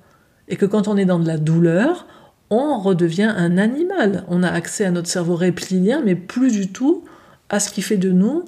[0.48, 2.08] Et que quand on est dans de la douleur,
[2.50, 4.24] on redevient un animal.
[4.30, 7.04] On a accès à notre cerveau reptilien, mais plus du tout
[7.50, 8.46] à ce qui fait de nous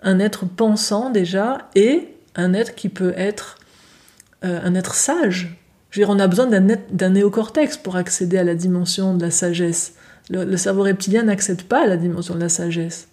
[0.00, 3.58] un être pensant déjà et un être qui peut être
[4.42, 5.58] euh, un être sage.
[5.90, 9.30] Je veux dire, on a besoin d'un néocortex pour accéder à la dimension de la
[9.30, 9.96] sagesse.
[10.30, 13.08] le cerveau reptilien n'accède pas à la dimension de la sagesse.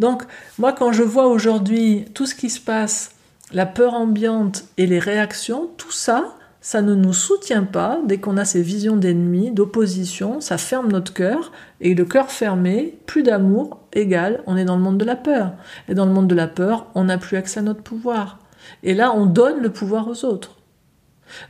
[0.00, 0.22] Donc,
[0.58, 3.12] moi, quand je vois aujourd'hui tout ce qui se passe,
[3.52, 8.38] la peur ambiante et les réactions, tout ça, ça ne nous soutient pas dès qu'on
[8.38, 13.80] a ces visions d'ennemis, d'opposition, ça ferme notre cœur, et le cœur fermé, plus d'amour,
[13.92, 15.52] égal, on est dans le monde de la peur.
[15.88, 18.38] Et dans le monde de la peur, on n'a plus accès à notre pouvoir.
[18.82, 20.56] Et là, on donne le pouvoir aux autres.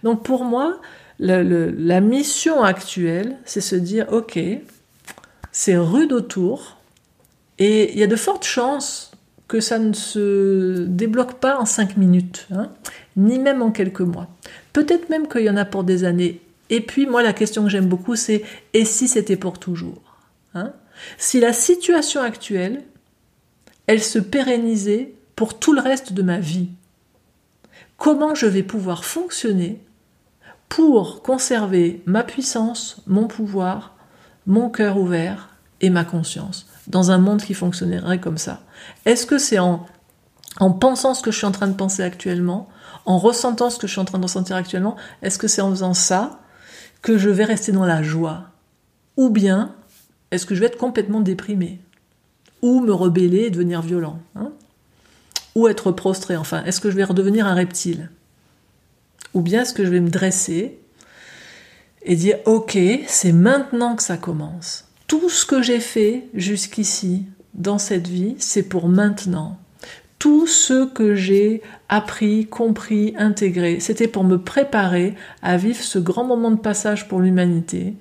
[0.03, 0.81] Donc pour moi,
[1.21, 4.39] la mission actuelle, c'est se dire, ok,
[5.53, 6.80] c'est rude autour,
[7.61, 9.13] et il y a de fortes chances
[9.47, 12.73] que ça ne se débloque pas en cinq minutes, hein,
[13.17, 14.29] ni même en quelques mois.
[14.73, 16.41] Peut-être même qu'il y en a pour des années.
[16.71, 18.43] Et puis, moi, la question que j'aime beaucoup, c'est
[18.73, 20.01] et si c'était pour toujours
[20.55, 20.73] hein?
[21.19, 22.83] Si la situation actuelle,
[23.87, 26.69] elle se pérennisait pour tout le reste de ma vie,
[27.97, 29.81] comment je vais pouvoir fonctionner
[30.69, 33.97] pour conserver ma puissance, mon pouvoir,
[34.47, 36.70] mon cœur ouvert et ma conscience?
[36.91, 38.61] Dans un monde qui fonctionnerait comme ça.
[39.07, 39.87] Est-ce que c'est en,
[40.59, 42.69] en pensant ce que je suis en train de penser actuellement,
[43.07, 45.71] en ressentant ce que je suis en train de ressentir actuellement Est-ce que c'est en
[45.71, 46.41] faisant ça
[47.01, 48.49] que je vais rester dans la joie?
[49.17, 49.75] Ou bien
[50.31, 51.81] est-ce que je vais être complètement déprimé?
[52.63, 54.51] Ou me rebeller et devenir violent hein?
[55.55, 58.11] Ou être prostré Enfin, est-ce que je vais redevenir un reptile?
[59.35, 60.81] Ou bien est-ce que je vais me dresser
[62.03, 67.79] et dire ok, c'est maintenant que ça commence tout ce que j'ai fait jusqu'ici dans
[67.79, 69.59] cette vie, c'est pour maintenant.
[70.21, 73.81] tout ce que j'ai appris, compris, intégré.
[73.81, 77.95] C'était pour me préparer à vivre ce grand moment de passage pour l'humanité.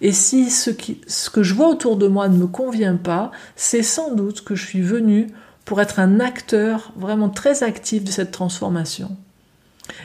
[0.00, 0.70] Et si ce,
[1.08, 4.54] ce que je vois autour de moi ne me convient pas, c'est sans doute que
[4.54, 5.26] je suis venu
[5.64, 9.16] pour être un acteur vraiment très actif de cette transformation.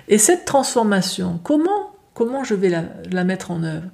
[0.07, 3.87] Et cette transformation, comment, comment je vais la, mettre en œuvre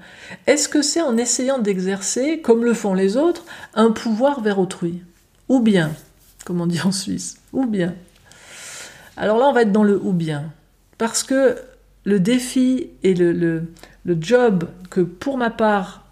[0.48, 5.04] Est-ce que c'est en essayant d'exercer, comme le font les autres, un pouvoir vers autrui?
[5.48, 5.92] Ou bien,
[6.44, 7.94] comme on dit en Suisse, ou bien.
[9.16, 10.46] Alors là, on va être dans le ou bien.
[10.98, 11.56] Parce que
[12.04, 13.68] le défi et le,
[14.08, 16.04] job que pour ma part,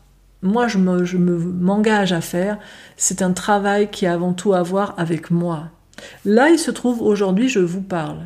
[0.43, 2.59] moi, je m'engage me, à faire,
[2.95, 5.69] c'est un travail qui a avant tout à voir avec moi.
[6.25, 8.19] Là, il se trouve aujourd'hui, je vous parle.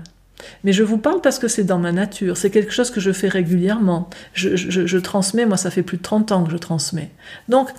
[0.64, 3.12] Mais je vous parle parce que c'est dans ma nature, c'est quelque chose que je
[3.12, 4.10] fais régulièrement.
[4.34, 7.12] Je, transmets, moi ça fait plus de 30 ans que je transmets.
[7.50, 7.70] Donc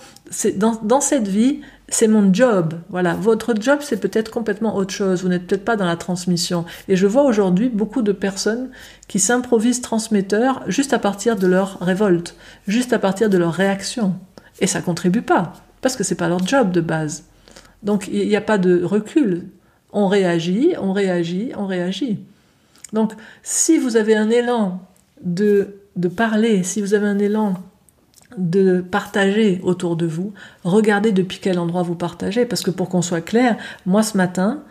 [0.55, 2.75] dans, dans cette vie, c'est mon job.
[2.89, 5.23] Voilà, votre job c'est peut-être complètement autre chose.
[5.23, 6.65] Vous n'êtes peut-être pas dans la transmission.
[6.87, 8.69] Et je vois aujourd'hui beaucoup de personnes
[9.07, 12.35] qui s'improvisent transmetteurs juste à partir de leur révolte,
[12.67, 14.15] juste à partir de leur réaction.
[14.59, 17.25] Et ça contribue pas parce que c'est pas leur job de base.
[17.83, 19.47] Donc il n'y a pas de recul.
[19.91, 22.19] On réagit, on réagit, on réagit.
[22.93, 24.81] Donc, si vous avez un élan
[25.23, 27.55] de, de parler, si vous avez un élan
[28.37, 33.01] de partager autour de vous, regardez depuis quel endroit vous partagez, parce que pour qu'on
[33.01, 34.63] soit clair, moi ce matin,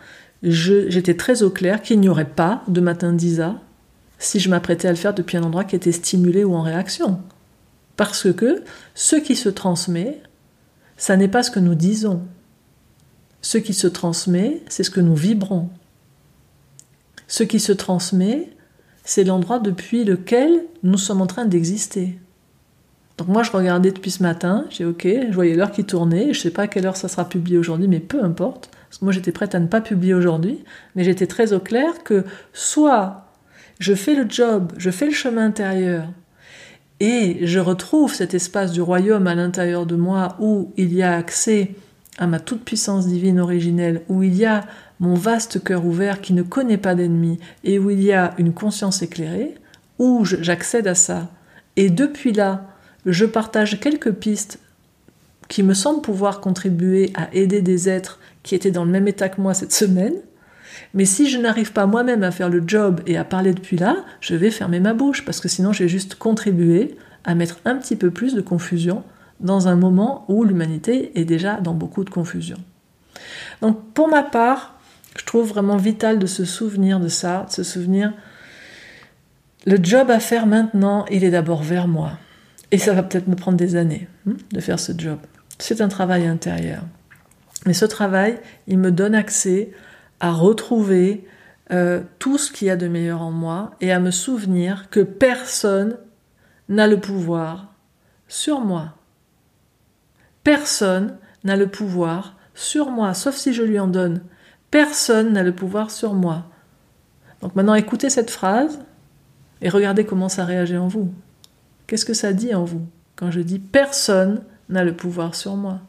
[0.43, 3.55] j'étais très au clair qu'il n'y aurait pas de matin d'Isa
[4.17, 7.21] si je m'apprêtais à le faire depuis un endroit qui était stimulé ou en réaction.
[7.95, 8.63] Parce que
[8.95, 10.21] ce qui se transmet,
[10.97, 12.21] ça n'est pas ce que nous disons.
[13.41, 15.69] Ce qui se transmet, c'est ce que nous vibrons.
[17.29, 18.49] Ce qui se transmet,
[19.03, 22.17] c'est l'endroit depuis lequel nous sommes en train d'exister.
[23.19, 26.39] Donc moi je regardais depuis ce matin, j'ai ok, je voyais l'heure qui tournait, je
[26.39, 29.13] sais pas à quelle heure ça sera publié aujourd'hui, mais peu importe, parce que moi
[29.13, 30.63] j'étais prête à ne pas publier aujourd'hui,
[30.95, 33.27] mais j'étais très au clair que soit
[33.77, 36.07] je fais le job, je fais le chemin intérieur,
[36.99, 41.13] et je retrouve cet espace du royaume à l'intérieur de moi où il y a
[41.13, 41.75] accès
[42.17, 44.65] à ma toute-puissance divine originelle, où il y a
[44.99, 48.53] mon vaste cœur ouvert qui ne connaît pas d'ennemis et où il y a une
[48.53, 49.55] conscience éclairée,
[49.97, 51.29] où j'accède à ça.
[51.75, 52.67] Et depuis là,
[53.05, 54.59] je partage quelques pistes
[55.47, 59.29] qui me semblent pouvoir contribuer à aider des êtres qui étaient dans le même état
[59.29, 60.13] que moi cette semaine.
[60.93, 63.97] Mais si je n'arrive pas moi-même à faire le job et à parler depuis là,
[64.21, 67.75] je vais fermer ma bouche parce que sinon je vais juste contribuer à mettre un
[67.75, 69.03] petit peu plus de confusion
[69.39, 72.57] dans un moment où l'humanité est déjà dans beaucoup de confusion.
[73.61, 74.78] Donc pour ma part,
[75.19, 78.13] je trouve vraiment vital de se souvenir de ça, de se souvenir
[79.65, 82.13] le job à faire maintenant, il est d'abord vers moi.
[82.71, 85.19] Et ça va peut-être me prendre des années hein, de faire ce job.
[85.57, 86.83] C'est un travail intérieur.
[87.65, 89.71] Mais ce travail, il me donne accès
[90.21, 91.27] à retrouver
[91.71, 95.01] euh, tout ce qu'il y a de meilleur en moi et à me souvenir que
[95.01, 95.97] personne
[96.69, 97.73] n'a le pouvoir
[98.29, 98.95] sur moi.
[100.45, 104.21] Personne n'a le pouvoir sur moi, sauf si je lui en donne.
[104.71, 106.45] Personne n'a le pouvoir sur moi.
[107.41, 108.79] Donc maintenant, écoutez cette phrase
[109.61, 111.11] et regardez comment ça réagit en vous.
[111.87, 115.79] Qu'est-ce que ça dit en vous quand je dis personne n'a le pouvoir sur moi?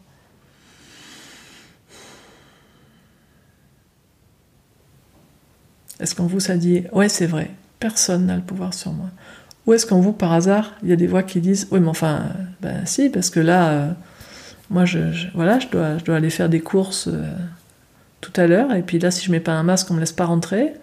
[6.00, 9.10] Est-ce qu'en vous ça dit ouais c'est vrai, personne n'a le pouvoir sur moi?
[9.66, 11.88] Ou est-ce qu'en vous par hasard il y a des voix qui disent oui mais
[11.88, 12.30] enfin
[12.62, 13.92] ben si parce que là euh,
[14.70, 15.00] moi je,
[15.34, 17.36] voilà je dois aller faire des courses euh,
[18.20, 20.12] tout à l'heure, et puis là, si je mets pas un masque, on me laisse
[20.12, 20.74] pas rentrer.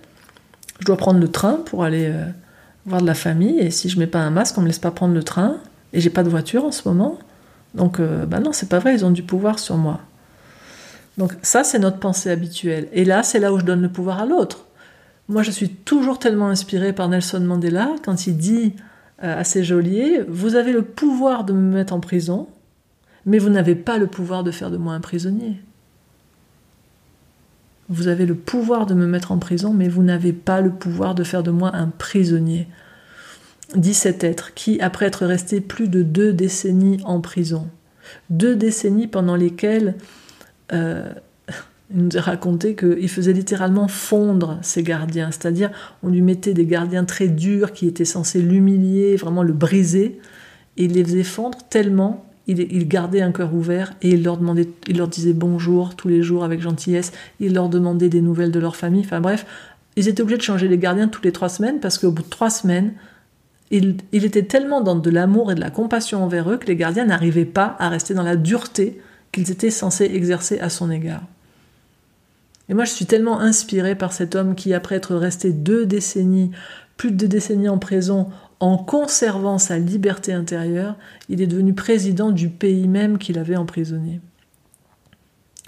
[0.79, 2.25] Je dois prendre le train pour aller euh,
[2.85, 4.91] voir de la famille, et si je mets pas un masque, on me laisse pas
[4.91, 5.57] prendre le train,
[5.93, 7.19] et j'ai pas de voiture en ce moment.
[7.73, 9.99] Donc, euh, bah non, c'est pas vrai, ils ont du pouvoir sur moi.
[11.17, 12.87] Donc ça, c'est notre pensée habituelle.
[12.93, 14.65] Et là, c'est là où je donne le pouvoir à l'autre.
[15.29, 18.73] Moi, je suis toujours tellement inspirée par Nelson Mandela quand il dit
[19.23, 22.47] euh, à ses geôliers, vous avez le pouvoir de me mettre en prison,
[23.25, 25.57] mais vous n'avez pas le pouvoir de faire de moi un prisonnier.
[27.89, 31.15] Vous avez le pouvoir de me mettre en prison, mais vous n'avez pas le pouvoir
[31.15, 32.67] de faire de moi un prisonnier.
[33.75, 37.67] Dit cet être qui, après être resté plus de deux décennies en prison,
[38.29, 39.95] deux décennies pendant lesquelles
[40.73, 41.09] euh,
[41.93, 45.71] il nous a raconté qu'il faisait littéralement fondre ses gardiens, c'est-à-dire
[46.03, 50.19] on lui mettait des gardiens très durs qui étaient censés l'humilier, vraiment le briser,
[50.75, 54.69] et il les faisait fondre tellement il, gardait un cœur ouvert et il leur, demandait,
[54.87, 58.59] il leur disait bonjour tous les jours avec gentillesse, il leur demandait des nouvelles de
[58.59, 59.45] leur famille, enfin bref,
[59.95, 62.29] ils étaient obligés de changer les gardiens toutes les trois semaines parce qu'au bout de
[62.29, 62.93] trois semaines,
[63.69, 66.77] il, il était tellement dans de l'amour et de la compassion envers eux que les
[66.77, 71.23] gardiens n'arrivaient pas à rester dans la dureté qu'ils étaient censés exercer à son égard.
[72.69, 76.51] Et moi, je suis tellement inspirée par cet homme qui, après être resté deux décennies,
[76.97, 78.27] plus de deux décennies en prison,
[78.59, 80.95] en conservant sa liberté intérieure,
[81.29, 84.19] il est devenu président du pays même qu'il avait emprisonné.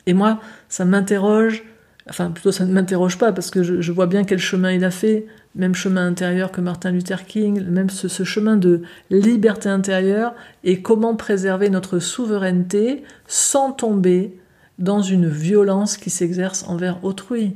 [0.06, 1.64] Et moi, ça m'interroge,
[2.10, 4.92] enfin plutôt ça ne m'interroge pas, parce que je, vois bien quel chemin il a
[4.92, 10.82] fait, même chemin intérieur que Martin Luther King, même ce, chemin de liberté intérieure, et
[10.82, 14.40] comment préserver notre souveraineté sans tomber
[14.80, 17.56] dans une violence qui s'exerce envers autrui.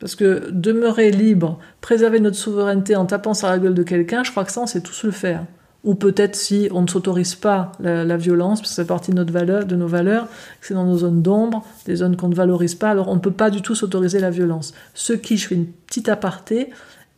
[0.00, 4.30] Parce que demeurer libre, préserver notre souveraineté en tapant sur la gueule de quelqu'un, je
[4.30, 5.44] crois que ça, on sait tous le faire.
[5.84, 9.32] Ou peut-être si on ne s'autorise pas la, violence, parce que c'est partie de, notre
[9.32, 10.28] valeur, de nos valeurs,
[10.60, 13.30] c'est dans nos zones d'ombre, des zones qu'on ne valorise pas, alors on ne peut
[13.32, 14.74] pas du tout s'autoriser la violence.
[14.94, 16.70] Ce qui, je fais une petite aparté,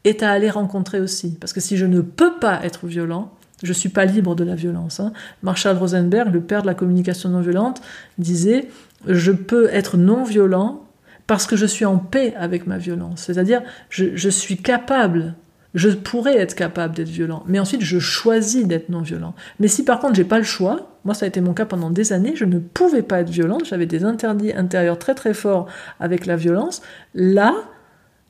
[0.04, 1.36] est à aller rencontrer aussi.
[1.38, 4.44] Parce que si je ne peux pas être violent, je ne suis pas libre de
[4.44, 5.00] la violence.
[5.00, 5.12] Hein.
[5.42, 7.82] Marshall Rosenberg, le père de la communication non violente,
[8.18, 8.68] disait
[9.06, 10.84] Je peux être non violent
[11.30, 13.22] parce que je suis en paix avec ma violence.
[13.22, 15.36] C'est-à-dire, je, suis capable,
[15.74, 19.36] je pourrais être capable d'être violent, mais ensuite je choisis d'être non violent.
[19.60, 21.90] Mais si par contre j'ai pas le choix, moi ça a été mon cas pendant
[21.90, 25.68] des années, je ne pouvais pas être violente, j'avais des interdits intérieurs très très forts
[26.00, 26.82] avec la violence,
[27.14, 27.54] là,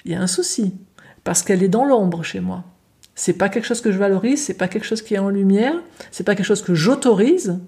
[0.05, 0.75] il y a un souci,
[1.25, 2.65] parce qu'elle est dans l'ombre chez moi.
[3.15, 5.77] C'est pas quelque chose que je valorise, c'est pas quelque chose qui est en lumière,
[6.11, 7.59] c'est pas quelque chose que j'autorise,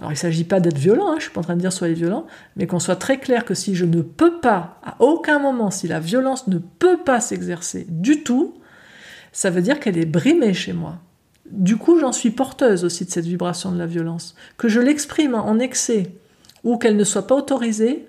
[0.00, 1.60] alors il ne s'agit pas d'être violent, hein, je ne suis pas en train de
[1.60, 4.96] dire soyez violent, mais qu'on soit très clair que si je ne peux pas, à
[4.98, 8.54] aucun moment, si la violence ne peut pas s'exercer du tout,
[9.32, 10.96] ça veut dire qu'elle est brimée chez moi.
[11.50, 14.34] Du coup, j'en suis porteuse aussi de cette vibration de la violence.
[14.56, 16.14] Que je l'exprime en excès
[16.64, 18.06] ou qu'elle ne soit pas autorisée,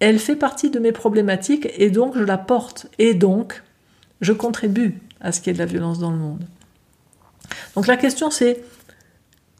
[0.00, 2.88] elle fait partie de mes problématiques et donc je la porte.
[2.98, 3.62] Et donc,
[4.20, 6.44] je contribue à ce qu'il y ait de la violence dans le monde.
[7.74, 8.62] Donc la question c'est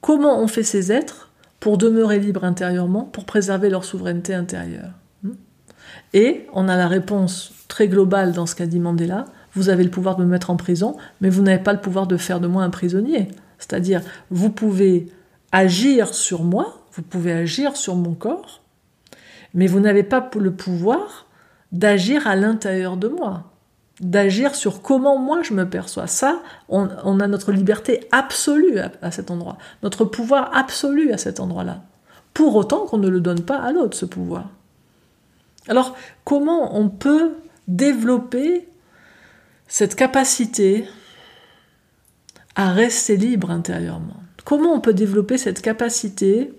[0.03, 1.32] comment on fait ces êtres
[1.63, 4.91] pour demeurer libres intérieurement, pour préserver leur souveraineté intérieure.
[5.23, 5.35] Hmm?
[6.13, 9.91] Et on a la réponse très globale dans ce qu'a dit Mandela, vous avez le
[9.91, 12.49] pouvoir de me mettre en prison, mais vous n'avez pas le pouvoir de faire de
[12.49, 13.29] moi un prisonnier.
[13.59, 15.07] C'est-à-dire, vous pouvez
[15.53, 18.65] agir sur moi, vous pouvez agir sur mon corps,
[19.55, 21.29] mais vous n'avez pas le pouvoir
[21.71, 23.52] d'agir à l'intérieur de moi
[24.03, 26.09] d'agir sur comment moi je me perçois.
[26.09, 26.89] Ça, on,
[27.21, 31.83] a notre liberté absolue à, cet endroit, notre pouvoir absolu à cet endroit-là.
[32.35, 34.51] Pour autant qu'on ne le donne pas à l'autre, ce pouvoir.
[35.69, 37.33] Alors, comment on peut
[37.69, 38.69] développer
[39.69, 40.89] cette capacité
[42.57, 44.17] à rester libre intérieurement?
[44.45, 46.53] Comment on peut développer cette capacité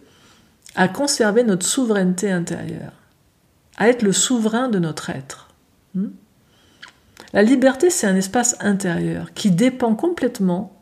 [0.75, 2.93] à conserver notre souveraineté intérieure,
[3.75, 5.49] à être le souverain de notre être
[5.95, 6.07] hmm?
[7.33, 10.73] La liberté, c'est un espace intérieur qui dépend complètement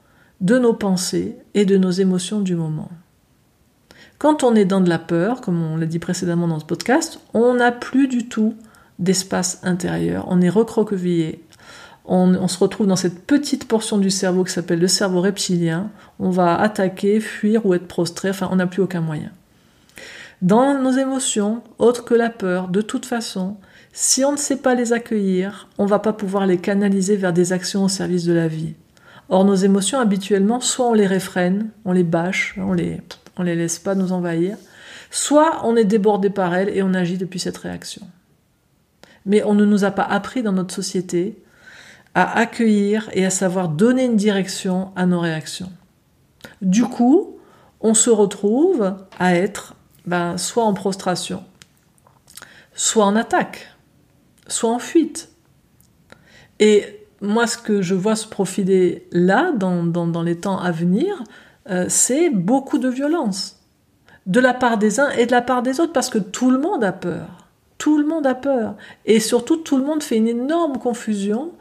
[0.42, 2.90] de nos pensées et de nos émotions du moment.
[4.18, 7.20] Quand on est dans de la peur, comme on l'a dit précédemment dans ce podcast,
[7.34, 8.56] on n'a plus du tout
[9.00, 11.44] d'espace intérieur, on est recroquevillé,
[12.06, 15.90] on, se retrouve dans cette petite portion du cerveau qui s'appelle le cerveau reptilien,
[16.20, 19.32] on va attaquer, fuir ou être prostré, enfin on n'a plus aucun moyen.
[20.42, 23.58] Dans nos émotions, autres que la peur, de toute façon,
[23.94, 27.52] si on ne sait pas les accueillir, on va pas pouvoir les canaliser vers des
[27.52, 28.74] actions au service de la vie.
[29.30, 33.02] Or, nos émotions, habituellement, soit on les réfrène, on les bâche, on les,
[33.40, 34.58] les laisse pas nous envahir,
[35.10, 38.08] soit on est débordé par elles et on agit depuis cette réaction.
[39.26, 41.42] Mais on ne nous a pas appris dans notre société
[42.16, 45.72] à accueillir et à savoir donner une direction à nos réactions.
[46.62, 47.38] Du coup,
[47.80, 49.76] on se retrouve à être
[50.06, 51.44] ben, soit en prostration,
[52.74, 53.71] soit en attaque
[54.52, 55.30] soit en fuite.
[56.60, 56.86] Et
[57.22, 61.24] moi, ce que je vois se profiler là, dans, les temps à venir,
[61.70, 63.60] euh, c'est beaucoup de violence.
[64.26, 66.60] De la part des uns et de la part des autres, parce que tout le
[66.60, 67.48] monde a peur.
[67.78, 68.76] Tout le monde a peur.
[69.06, 71.52] Et surtout, tout le monde fait une énorme confusion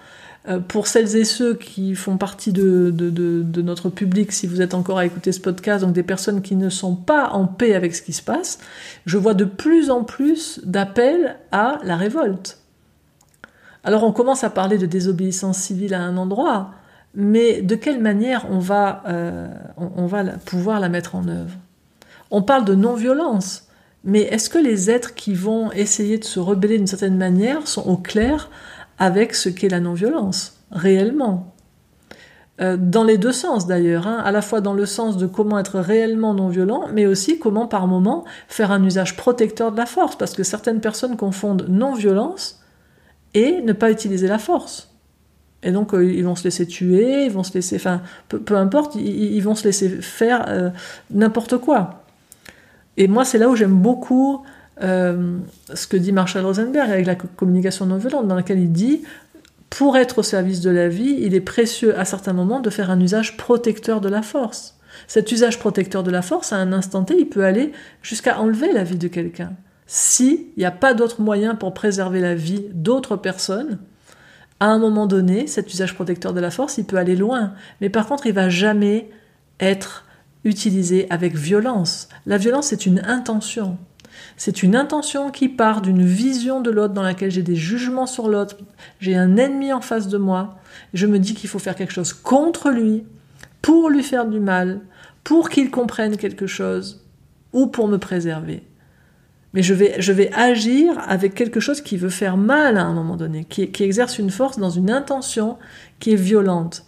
[0.49, 4.73] euh, pour celles et ceux qui font partie de, de, notre public, si vous êtes
[4.73, 7.95] encore à écouter ce podcast, donc des personnes qui ne sont pas en paix avec
[7.95, 8.59] ce qui se passe,
[9.05, 12.60] je vois de plus en plus d'appels à la révolte.
[13.83, 16.71] Alors on commence à parler de désobéissance civile à un endroit,
[17.15, 19.49] mais de quelle manière on va, euh,
[20.45, 21.55] pouvoir la mettre en œuvre?
[22.31, 23.69] On parle de non-violence,
[24.05, 27.89] mais est-ce que les êtres qui vont essayer de se rebeller d'une certaine manière sont
[27.89, 28.51] au clair
[28.99, 31.55] avec ce qu'est la non-violence, réellement?
[32.61, 35.59] Euh, dans les deux sens d'ailleurs, hein, à la fois dans le sens de comment
[35.59, 40.17] être réellement non-violent, mais aussi comment par moment faire un usage protecteur de la force,
[40.17, 42.60] parce que certaines personnes confondent non-violence
[43.35, 44.91] et ne pas utiliser la force.
[45.63, 48.95] Et donc euh, ils vont se laisser tuer, ils vont se laisser, enfin peu, importe,
[48.95, 50.71] ils, vont se laisser faire euh,
[51.11, 52.05] n'importe quoi.
[52.97, 54.43] Et moi c'est là où j'aime beaucoup
[54.83, 55.37] euh,
[55.75, 59.03] ce que dit Marshall Rosenberg avec la communication non violente, dans laquelle il dit
[59.69, 62.91] pour être au service de la vie, il est précieux à certains moments de faire
[62.91, 64.77] un usage protecteur de la force.
[65.07, 67.73] Cet usage protecteur de la force, à un instant T, il peut aller
[68.03, 69.53] jusqu'à enlever la vie de quelqu'un.
[69.93, 73.81] S'il n'y a pas d'autre moyen pour préserver la vie d'autres personnes,
[74.61, 77.55] à un moment donné, cet usage protecteur de la force, il peut aller loin.
[77.81, 79.11] Mais par contre, il va jamais
[79.59, 80.05] être
[80.45, 82.09] utilisé avec violence.
[82.25, 83.79] La violence, c'est une intention.
[84.37, 88.29] C'est une intention qui part d'une vision de l'autre dans laquelle j'ai des jugements sur
[88.29, 88.59] l'autre,
[89.01, 90.61] j'ai un ennemi en face de moi,
[90.95, 93.03] je me dis qu'il faut faire quelque chose contre lui,
[93.61, 94.83] pour lui faire du mal,
[95.25, 97.05] pour qu'il comprenne quelque chose,
[97.53, 98.63] ou pour me préserver.
[99.53, 103.45] Mais je vais, agir avec quelque chose qui veut faire mal à un moment donné,
[103.45, 105.59] qui, qui exerce une force dans une intention
[105.99, 106.85] qui est violente.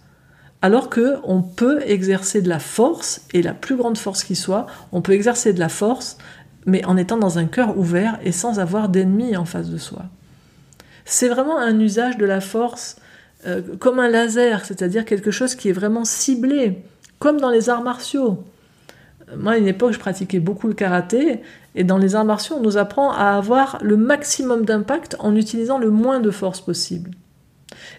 [0.61, 4.67] Alors que on peut exercer de la force, et la plus grande force qui soit,
[4.93, 6.19] on peut exercer de la force
[6.67, 10.05] mais en étant dans un cœur ouvert et sans avoir d'ennemis en face de soi.
[11.05, 12.97] C'est vraiment un usage de la force
[13.47, 16.85] euh, comme un laser, c'est-à-dire quelque chose qui est vraiment ciblé,
[17.19, 18.45] comme dans les arts martiaux.
[19.37, 21.41] Moi, à une époque, je pratiquais beaucoup le karaté,
[21.75, 25.79] et dans les arts martiaux, on nous apprend à avoir le maximum d'impact en utilisant
[25.79, 27.11] le moins de force possible.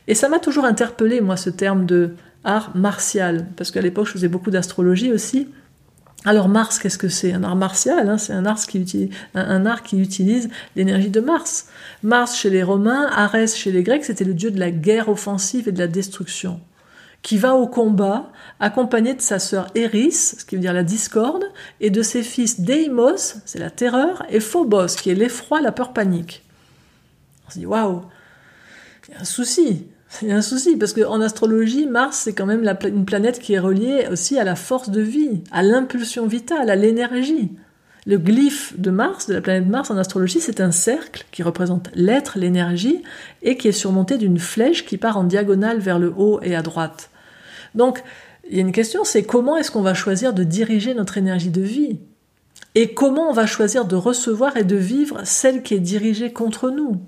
[0.08, 4.12] Et ça m'a toujours interpellé, moi, ce terme de art martial, parce qu'à l'époque, je
[4.12, 5.48] faisais beaucoup d'astrologie aussi,
[6.26, 7.34] alors Mars, qu'est-ce que c'est?
[7.34, 11.68] Un art martial, hein, c'est un un, art qui utilise l'énergie de Mars.
[12.02, 15.68] Mars chez les Romains, Arès chez les Grecs, c'était le dieu de la guerre offensive
[15.68, 16.62] et de la destruction,
[17.24, 21.46] qui va au combat accompagné de sa sœur Eris, ce qui veut dire la discorde,
[21.80, 25.94] et de ses fils Deimos, c'est la terreur, et Phobos, qui est l'effroi, la peur
[25.94, 26.44] panique.
[27.48, 28.02] On se dit waouh,
[29.08, 29.88] il y a un souci.
[30.22, 33.54] Il y a un souci, parce qu'en astrologie, Mars, c'est quand même une planète qui
[33.54, 37.52] est reliée aussi à la force de vie, à l'impulsion vitale, à l'énergie.
[38.06, 41.90] Le glyphe de Mars, de la planète Mars en astrologie, c'est un cercle qui représente
[41.96, 43.02] l'être, l'énergie,
[43.42, 46.62] et qui est surmonté d'une flèche qui part en diagonale vers le haut et à
[46.62, 47.10] droite.
[47.76, 48.04] Donc,
[48.50, 51.50] il y a une question, c'est comment est-ce qu'on va choisir de diriger notre énergie
[51.50, 52.00] de vie
[52.76, 56.70] Et comment on va choisir de recevoir et de vivre celle qui est dirigée contre
[56.70, 57.02] nous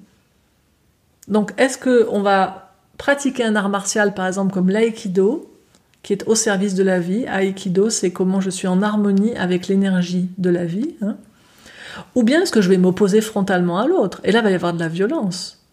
[1.27, 5.51] Donc, est-ce qu'on va pratiquer un art martial, par exemple, comme l'aïkido,
[6.03, 7.25] qui est au service de la vie?
[7.27, 10.95] Aïkido, c'est comment je suis en harmonie avec l'énergie de la vie.
[11.01, 11.17] Hein.
[12.15, 14.21] Ou bien est-ce que je vais m'opposer frontalement à l'autre?
[14.23, 15.64] Et là, il va y avoir de la violence.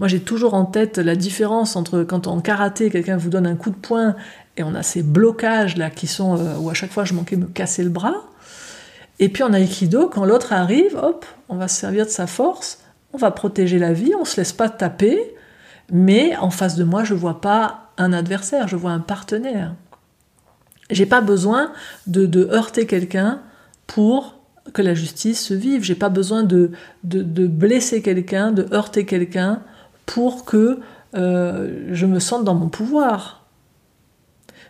[0.00, 3.54] Moi, j'ai toujours en tête la différence entre quand en karaté, quelqu'un vous donne un
[3.54, 4.16] coup de poing
[4.56, 7.36] et on a ces blocages là qui sont euh, où à chaque fois je manquais
[7.36, 8.14] de me casser le bras.
[9.18, 12.78] Et puis en aïkido, quand l'autre arrive, hop, on va se servir de sa force,
[13.12, 15.20] on va protéger la vie, on se laisse pas taper,
[15.92, 19.74] mais en face de moi, je ne vois pas un adversaire, je vois un partenaire.
[20.88, 21.72] J'ai pas besoin
[22.06, 23.42] de, heurter quelqu'un
[23.86, 24.36] pour
[24.72, 25.84] que la justice se vive.
[25.84, 26.70] J'ai pas besoin de,
[27.04, 29.60] blesser quelqu'un, de heurter quelqu'un
[30.10, 30.80] pour que
[31.14, 33.44] euh, je me sente dans mon pouvoir.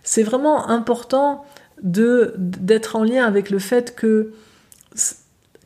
[0.03, 1.47] C'est vraiment important
[1.83, 4.35] d'être en lien avec le fait que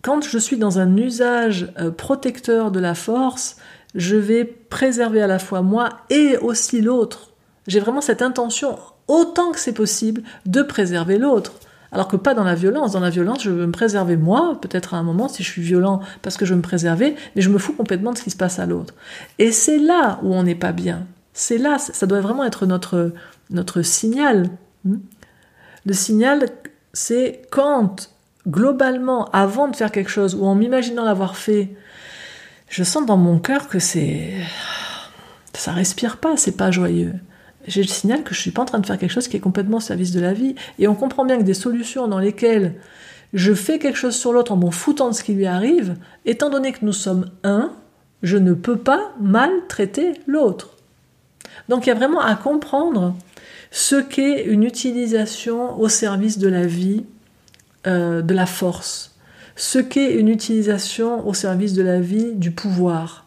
[0.00, 3.56] quand je suis dans un usage euh, protecteur de la force,
[3.96, 7.30] je vais préserver à la fois moi et aussi l'autre.
[7.66, 11.54] J'ai vraiment cette intention, autant que c'est possible, de préserver l'autre.
[11.94, 12.92] Alors que pas dans la violence.
[12.92, 15.62] Dans la violence, je veux me préserver moi, peut-être à un moment si je suis
[15.62, 18.30] violent parce que je veux me préserver, mais je me fous complètement de ce qui
[18.30, 18.94] se passe à l'autre.
[19.38, 21.06] Et c'est là où on n'est pas bien.
[21.32, 23.12] C'est là, ça doit vraiment être notre,
[23.50, 24.50] notre signal.
[24.84, 24.98] Hmm?
[25.86, 26.48] Le signal,
[26.92, 28.10] c'est quand,
[28.48, 31.76] globalement, avant de faire quelque chose, ou en m'imaginant l'avoir fait,
[32.68, 34.32] je sens dans mon cœur que c'est.
[35.52, 37.14] Ça respire pas, c'est pas joyeux.
[37.66, 39.40] J'ai le signal que je suis pas en train de faire quelque chose qui est
[39.40, 40.54] complètement au service de la vie.
[40.78, 42.74] Et on comprend bien que des solutions dans lesquelles
[43.32, 46.50] je fais quelque chose sur l'autre en m'en foutant de ce qui lui arrive, étant
[46.50, 47.72] donné que nous sommes un,
[48.22, 50.76] je ne peux pas maltraiter l'autre.
[51.68, 53.16] Donc il y a vraiment à comprendre
[53.70, 57.04] ce qu'est une utilisation au service de la vie,
[57.86, 59.14] euh, de la force
[59.56, 63.23] ce qu'est une utilisation au service de la vie du pouvoir.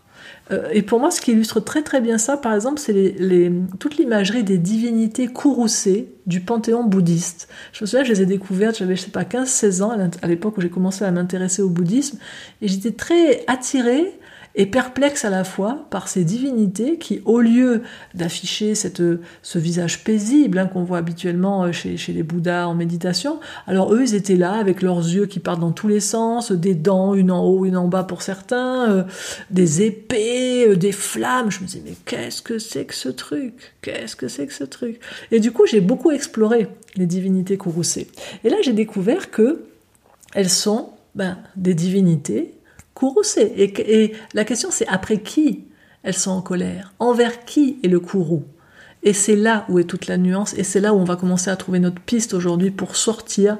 [0.51, 3.51] Euh, et pour moi, ce qui illustre très très bien ça, par exemple, c'est les,
[3.79, 7.47] toute l'imagerie des divinités courroucées du panthéon bouddhiste.
[7.73, 10.57] Je me souviens, je les ai découvertes, j'avais, je sais pas, 15-16 ans, à l'époque
[10.57, 12.17] où j'ai commencé à m'intéresser au bouddhisme,
[12.61, 14.17] et j'étais très attirée
[14.57, 17.83] et perplexe à la fois par ces divinités qui, au lieu
[18.15, 23.39] d'afficher ce visage paisible hein, qu'on voit habituellement euh, chez, chez, les Bouddhas en méditation,
[23.67, 26.73] alors eux, ils étaient là avec leurs yeux qui partent dans tous les sens, des
[26.73, 29.03] dents, une en haut, une en bas pour certains, euh,
[29.51, 31.51] des épées, euh, des flammes.
[31.51, 33.75] Je me disais, mais qu'est-ce que c'est que ce truc?
[33.83, 34.99] Qu'est-ce que c'est que ce truc?
[35.31, 38.07] Et du coup, j'ai beaucoup exploré les divinités courroucées.
[38.43, 39.61] Et là, j'ai découvert que
[40.33, 42.56] elles sont ben, des divinités
[42.97, 43.53] courroucées.
[43.57, 45.65] Et, la question c'est après qui
[46.03, 46.93] elles sont en colère?
[46.99, 48.43] Envers qui est le courroux
[49.03, 51.51] et c'est là où est toute la nuance, et c'est là où on va commencer
[51.51, 53.57] à trouver notre piste aujourd'hui pour sortir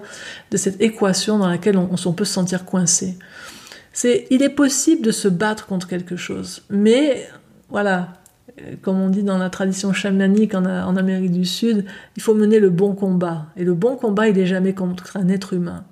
[0.49, 3.17] de cette équation dans laquelle on, on peut se sentir coincé.
[3.93, 7.29] C'est, il est possible de se battre contre quelque chose, mais
[7.69, 8.13] voilà,
[8.82, 11.86] comme on dit dans la tradition chamanique en, Amérique du Sud,
[12.16, 13.47] il faut mener le bon combat.
[13.55, 15.86] Et le bon combat, il n'est jamais contre un être humain.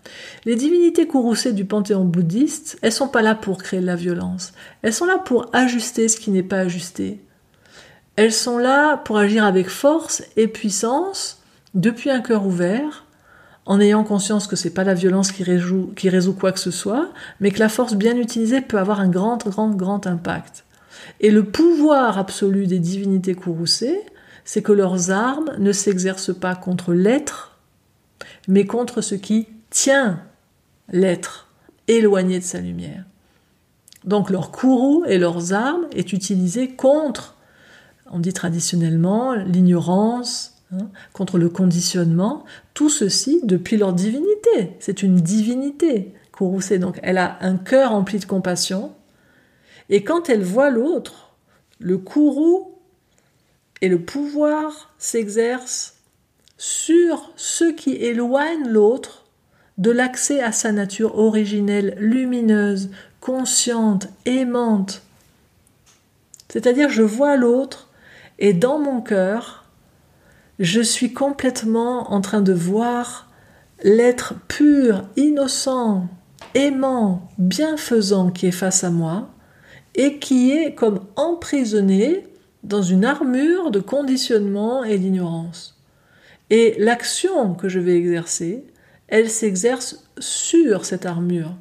[0.46, 4.54] Les divinités courroucées du panthéon bouddhiste, elles sont pas là pour créer de la violence.
[4.82, 7.22] Elles sont là pour ajuster ce qui n'est pas ajusté.
[8.16, 11.42] Elles sont là pour agir avec force et puissance,
[11.74, 13.06] depuis un cœur ouvert,
[13.66, 17.10] en ayant conscience que c'est pas la violence qui résout quoi que ce soit,
[17.40, 20.65] mais que la force bien utilisée peut avoir un grand, grand, grand impact.
[21.20, 24.02] Et le pouvoir absolu des divinités courroucées,
[24.44, 27.58] c'est que leurs armes ne s'exercent pas contre l'être,
[28.48, 30.22] mais contre ce qui tient
[30.92, 31.50] l'être,
[31.88, 33.06] éloigné de sa lumière.
[34.04, 37.36] Donc leur courroux et leurs armes est utilisé contre,
[38.12, 42.46] on dit traditionnellement, l'ignorance, hein, contre le conditionnement,
[42.76, 44.76] tout ceci depuis leur divinité.
[44.80, 48.92] C'est une divinité courroucée, donc elle a un cœur empli de compassion,
[49.90, 51.36] et quand elle voit l'autre,
[51.80, 52.76] le courroux
[53.82, 55.96] et le pouvoir s'exercent
[56.58, 59.26] sur ceux qui éloignent l'autre
[59.78, 65.02] de l'accès à sa nature originelle, lumineuse, consciente, aimante.
[66.50, 67.90] C'est-à-dire, je vois l'autre
[68.40, 69.66] et dans mon cœur,
[70.60, 73.30] je suis complètement en train de voir
[73.84, 76.08] l'être pur, innocent,
[76.54, 79.35] aimant, bienfaisant qui est face à moi,
[79.96, 82.28] et qui est comme emprisonné
[82.64, 85.78] dans une armure de conditionnement et d'ignorance.
[86.50, 88.66] Et l'action que je vais exercer,
[89.08, 91.56] elle s'exerce sur cette armure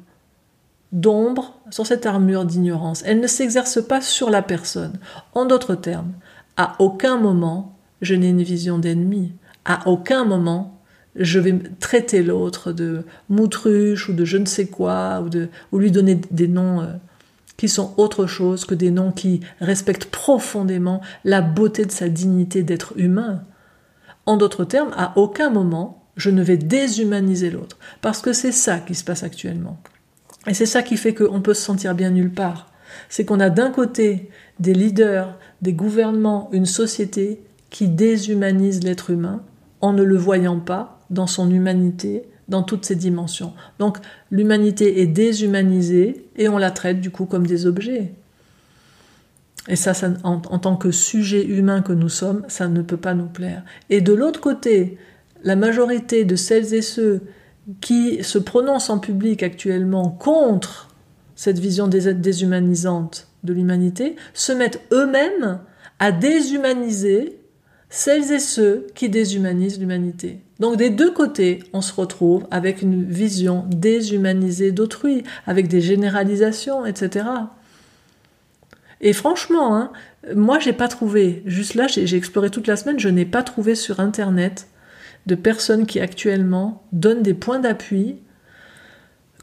[0.91, 3.03] d'ombre, sur cette armure d'ignorance.
[3.05, 4.93] Elle ne s'exerce pas sur la personne.
[5.33, 6.13] En d'autres termes,
[6.57, 7.71] à aucun moment
[8.01, 9.33] je n'ai une vision d'ennemi.
[9.63, 10.79] À aucun moment
[11.15, 15.23] je vais traiter l'autre de moutruche ou de je ne sais quoi
[15.71, 16.87] ou, lui donner des noms euh,
[17.57, 22.63] qui sont autre chose que des noms qui respectent profondément la beauté de sa dignité
[22.63, 23.43] d'être humain.
[24.25, 28.79] En d'autres termes, à aucun moment je ne vais déshumaniser l'autre, parce que c'est ça
[28.79, 29.77] qui se passe actuellement.
[30.47, 32.71] Et c'est ça qui fait qu'on peut se sentir bien nulle part.
[33.09, 34.29] C'est qu'on a d'un côté
[34.59, 39.41] des leaders, des gouvernements, une société qui déshumanise l'être humain
[39.81, 43.53] en ne le voyant pas dans son humanité, dans toutes ses dimensions.
[43.79, 43.97] Donc
[44.31, 48.13] l'humanité est déshumanisée et on la traite du coup comme des objets.
[49.67, 49.93] Et ça,
[50.23, 53.63] en, tant que sujet humain que nous sommes, ça ne peut pas nous plaire.
[53.89, 54.99] Et de l'autre côté,
[55.43, 57.21] la majorité de celles et ceux
[57.81, 60.89] qui se prononcent en public actuellement contre
[61.35, 65.59] cette vision déshumanisante de l'humanité se mettent eux-mêmes
[65.99, 67.39] à déshumaniser
[67.95, 70.41] celles et ceux qui déshumanisent l'humanité.
[70.59, 76.85] Donc des deux côtés, on se retrouve avec une vision déshumanisée d'autrui, avec des généralisations,
[76.85, 77.25] etc.
[78.99, 79.93] Et franchement, hein,
[80.35, 83.75] moi j'ai pas trouvé, juste là j'ai exploré toute la semaine, je n'ai pas trouvé
[83.75, 84.67] sur internet
[85.25, 88.17] de personnes qui actuellement donnent des points d'appui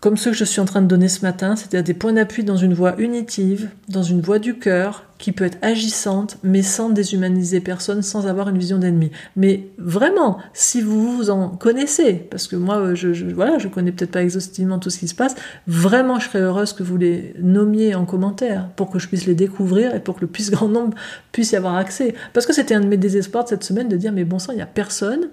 [0.02, 2.44] comme ceux que je suis en train de donner ce matin, c'est-à-dire des points d'appui
[2.44, 6.90] dans une voie unitive, dans une voie du cœur, qui peut être agissante, mais sans
[6.90, 9.12] déshumaniser personne, sans avoir une vision d'ennemi.
[9.36, 13.92] Mais vraiment, si vous vous en connaissez, parce que moi, je, je voilà, je connais
[13.92, 15.36] peut-être pas exhaustivement tout ce qui se passe,
[15.68, 19.36] vraiment, je serais heureuse que vous les nommiez en commentaire pour que je puisse les
[19.36, 20.96] découvrir et pour que le plus grand nombre
[21.30, 22.16] puisse y avoir accès.
[22.32, 24.50] Parce que c'était un de mes désespoirs de cette semaine de dire, mais bon sang,
[24.50, 25.28] il y a personne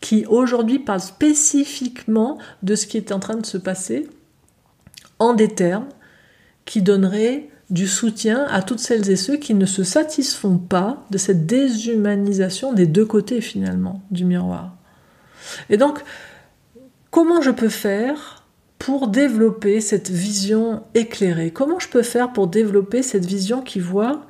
[0.00, 4.08] qui aujourd'hui parle spécifiquement de ce qui est en train de se passer
[5.20, 5.86] en des termes
[6.64, 11.18] qui donneraient du soutien à toutes celles et ceux qui ne se satisfont pas de
[11.18, 14.76] cette déshumanisation des deux côtés finalement du miroir.
[15.70, 15.98] Et donc,
[17.10, 18.44] comment je peux faire
[18.78, 21.50] pour développer cette vision éclairée?
[21.50, 24.24] Comment je peux faire pour développer cette vision qui voit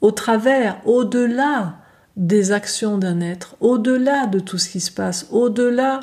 [0.00, 1.76] au travers, au-delà
[2.16, 6.00] des actions d'un être, au-delà de tout ce qui se passe, au-delà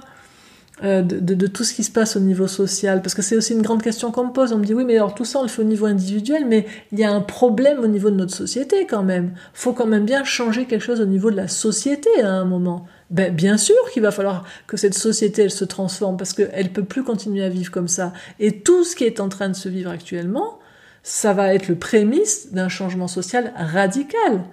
[0.83, 3.63] euh, de, tout ce qui se passe au niveau social, parce que c'est aussi une
[3.63, 4.53] grande question qu'on me pose.
[4.53, 6.67] On me dit oui, mais alors tout ça on le fait au niveau individuel, mais
[6.91, 9.33] il y a un problème au niveau de notre société quand même.
[9.53, 12.85] Faut quand même bien changer quelque chose au niveau de la société à un moment.
[13.09, 16.83] Ben, bien sûr qu'il va falloir que cette société elle se transforme parce qu'elle peut
[16.83, 18.13] plus continuer à vivre comme ça.
[18.39, 20.59] Et tout ce qui est en train de se vivre actuellement,
[21.01, 24.43] ça va être le prémisse d'un changement social radical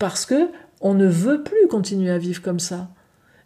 [0.00, 0.48] parce que
[0.80, 2.88] on ne veut plus continuer à vivre comme ça.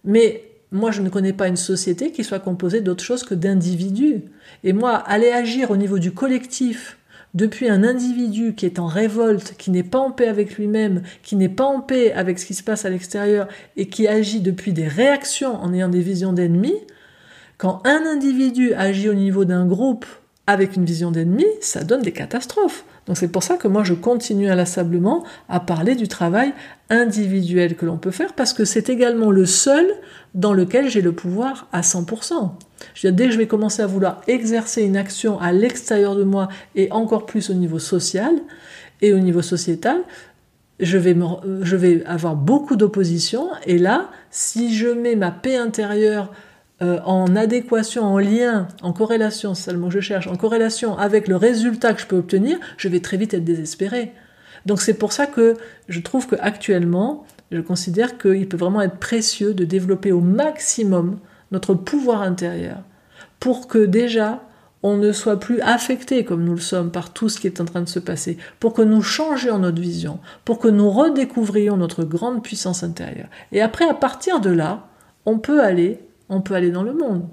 [0.05, 4.23] Mais moi, je ne connais pas une société qui soit composée d'autre chose que d'individus.
[4.65, 6.99] Et moi, aller agir au niveau du collectif,
[7.33, 11.37] depuis un individu qui est en révolte, qui n'est pas en paix avec lui-même, qui
[11.37, 14.73] n'est pas en paix avec ce qui se passe à l'extérieur et qui agit depuis
[14.73, 16.77] des réactions en ayant des visions d'ennemis,
[17.57, 20.07] quand un individu agit au niveau d'un groupe
[20.47, 22.85] avec une vision d'ennemi, ça donne des catastrophes.
[23.07, 26.55] Donc c'est pour ça que moi je continue inlassablement à parler du travail
[26.89, 29.87] individuel que l'on peut faire parce que c'est également le seul
[30.35, 32.53] dans lequel j'ai le pouvoir à 100%.
[32.95, 36.17] Je veux dire, dès que je vais commencer à vouloir exercer une action à l'extérieur
[36.17, 38.35] de moi et encore plus au niveau social
[39.03, 39.99] et au niveau sociétal,
[40.81, 41.17] je vais,
[41.63, 46.33] je vais avoir beaucoup d'opposition et là, si je mets ma paix intérieure
[46.83, 50.99] euh, en adéquation, en lien, en corrélation, c'est le mot que je cherche, en corrélation
[50.99, 54.13] avec le résultat que je peux obtenir, je vais très vite être désespéré.
[54.67, 55.55] Donc c'est pour ça que
[55.89, 61.19] je trouve qu'actuellement, je considère qu'il peut vraiment être précieux de développer au maximum
[61.53, 62.79] notre pouvoir intérieur
[63.39, 64.43] pour que déjà
[64.83, 67.65] on ne soit plus affecté comme nous le sommes par tout ce qui est en
[67.65, 72.05] train de se passer, pour que nous changions notre vision, pour que nous redécouvrions notre
[72.05, 73.29] grande puissance intérieure.
[73.51, 74.89] Et après, à partir de là,
[75.25, 76.01] on peut aller
[76.35, 77.27] on peut aller dans le monde.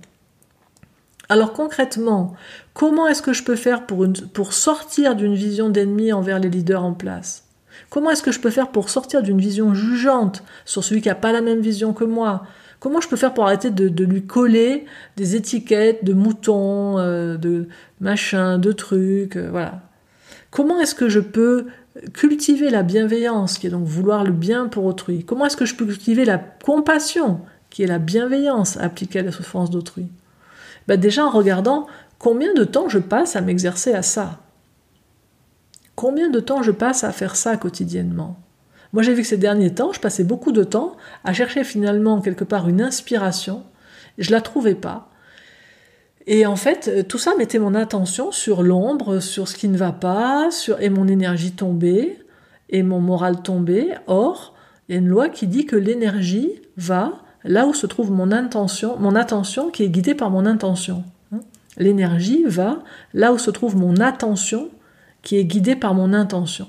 [1.32, 2.34] Alors concrètement,
[2.74, 6.94] comment est-ce que je peux faire pour, sortir d'une vision d'ennemi envers les leaders en
[6.94, 7.46] place?
[7.90, 11.16] Comment est-ce que je peux faire pour sortir d'une vision jugeante sur celui qui n'a
[11.16, 12.44] pas la même vision que moi?
[12.82, 14.86] Comment je peux faire pour arrêter de, lui coller
[15.16, 17.70] des étiquettes de moutons, euh, de
[18.02, 19.84] machins, de trucs, euh, voilà.
[20.50, 21.68] Comment est-ce que je peux
[22.14, 25.24] cultiver la bienveillance, qui est donc vouloir le bien pour autrui?
[25.24, 27.40] Comment est-ce que je peux cultiver la compassion,
[27.72, 30.08] qui est la bienveillance appliquée à la souffrance d'autrui
[30.88, 31.88] ben Déjà en regardant
[32.20, 34.42] combien de temps je passe à m'exercer à ça?
[35.96, 38.38] Combien de temps je passe à faire ça quotidiennement?
[38.94, 42.22] Moi j'ai vu que ces derniers temps, je passais beaucoup de temps à chercher finalement
[42.22, 43.64] quelque part une inspiration.
[44.18, 45.10] Je la trouvais pas.
[46.28, 49.92] Et en fait, tout ça mettait mon attention sur l'ombre, sur ce qui ne va
[49.92, 52.20] pas, sur et mon énergie tombée
[52.70, 53.94] et mon moral tombé.
[54.08, 54.54] Or,
[54.88, 57.14] il y a une loi qui dit que l'énergie va
[57.44, 61.04] là où se trouve mon intention, mon attention qui est guidée par mon intention.
[61.34, 61.40] Hein.
[61.78, 62.80] L'énergie va
[63.14, 64.70] là où se trouve mon attention
[65.22, 66.68] qui est guidée par mon intention.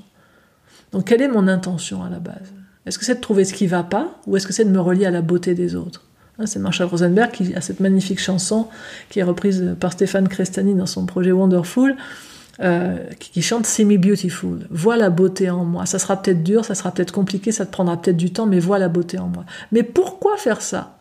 [0.92, 2.52] Donc quelle est mon intention à la base?
[2.86, 4.80] Est-ce que c'est de trouver ce qui va pas ou est-ce que c'est de me
[4.80, 6.04] relier à la beauté des autres?
[6.38, 8.68] Hein, C'est Marshall Rosenberg qui a cette magnifique chanson
[9.08, 11.96] qui est reprise par Stéphane Crestani dans son projet Wonderful
[12.60, 14.66] euh, qui chante Semi Beautiful.
[14.70, 15.86] Vois la beauté en moi.
[15.86, 18.60] Ça sera peut-être dur, ça sera peut-être compliqué, ça te prendra peut-être du temps, mais
[18.60, 19.44] vois la beauté en moi.
[19.72, 20.98] Mais pourquoi faire ça?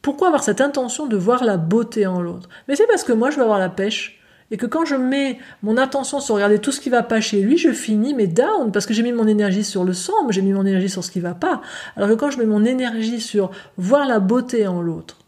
[0.00, 2.48] Pourquoi avoir cette intention de voir la beauté en l'autre?
[2.68, 4.18] Mais c'est parce que moi, je veux avoir la pêche.
[4.50, 7.42] Et que quand je mets mon attention sur regarder tout ce qui va pas chez
[7.42, 10.40] lui, je finis mes down parce que j'ai mis mon énergie sur le sang, j'ai
[10.40, 11.60] mis mon énergie sur ce qui va pas.
[11.96, 15.18] Alors que quand je mets mon énergie sur voir la beauté en l'autre,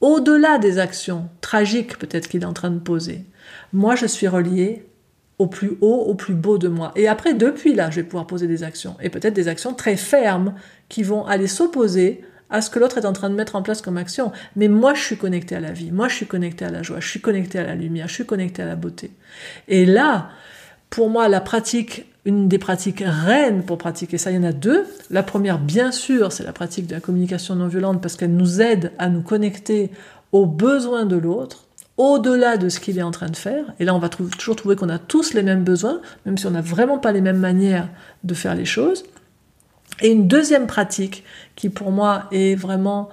[0.00, 3.26] au-delà des actions tragiques peut-être qu'il est en train de poser,
[3.72, 4.88] moi je suis relié
[5.38, 6.92] au plus haut, au plus beau de moi.
[6.96, 8.96] Et après, depuis là, je vais pouvoir poser des actions.
[9.00, 10.54] Et peut-être des actions très fermes
[10.88, 13.82] qui vont aller s'opposer à ce que l'autre est en train de mettre en place
[13.82, 14.32] comme action.
[14.56, 15.92] Mais moi, je suis connecté à la vie.
[15.92, 16.98] Moi, je suis connecté à la joie.
[17.00, 18.08] Je suis connecté à la lumière.
[18.08, 19.12] Je suis connecté à la beauté.
[19.68, 20.30] Et là,
[20.90, 24.52] pour moi, la pratique, une des pratiques reines pour pratiquer ça, il y en a
[24.52, 24.86] deux.
[25.10, 28.60] La première, bien sûr, c'est la pratique de la communication non violente parce qu'elle nous
[28.60, 29.90] aide à nous connecter
[30.32, 31.67] aux besoins de l'autre
[31.98, 33.64] au-delà de ce qu'il est en train de faire.
[33.78, 36.52] Et là, on va toujours trouver qu'on a tous les mêmes besoins, même si on
[36.52, 37.88] n'a vraiment pas les mêmes manières
[38.24, 39.04] de faire les choses.
[40.00, 41.24] Et une deuxième pratique
[41.56, 43.10] qui, pour moi, est vraiment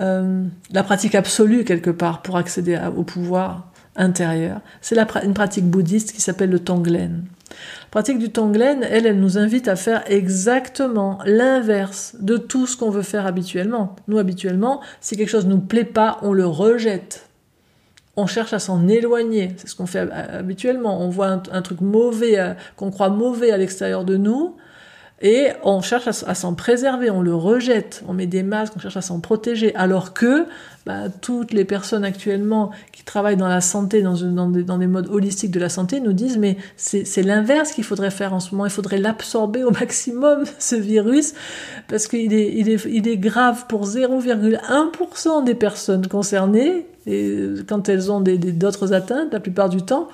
[0.00, 6.12] euh, la pratique absolue quelque part pour accéder au pouvoir intérieur, c'est une pratique bouddhiste
[6.12, 7.24] qui s'appelle le Tonglen.
[7.50, 12.76] La pratique du Tonglen, elle, elle nous invite à faire exactement l'inverse de tout ce
[12.76, 13.96] qu'on veut faire habituellement.
[14.06, 17.27] Nous, habituellement, si quelque chose ne nous plaît pas, on le rejette
[18.18, 19.54] on cherche à s'en éloigner.
[19.56, 21.00] C'est ce qu'on fait habituellement.
[21.00, 24.56] On voit un, truc mauvais, euh, qu'on croit mauvais à l'extérieur de nous,
[25.20, 28.96] et on cherche à, s'en préserver, on le rejette, on met des masques, on cherche
[28.96, 30.46] à s'en protéger, alors que
[30.86, 35.58] bah, toutes les personnes actuellement qui travaillent dans la santé, dans, des, modes holistiques de
[35.58, 38.98] la santé, nous disent mais c'est l'inverse qu'il faudrait faire en ce moment, il faudrait
[38.98, 41.34] l'absorber au maximum, ce virus,
[41.88, 47.34] parce qu'il est, est, grave pour 0,1% des personnes concernées, et
[47.66, 50.08] quand elles ont d'autres atteintes, la plupart du temps,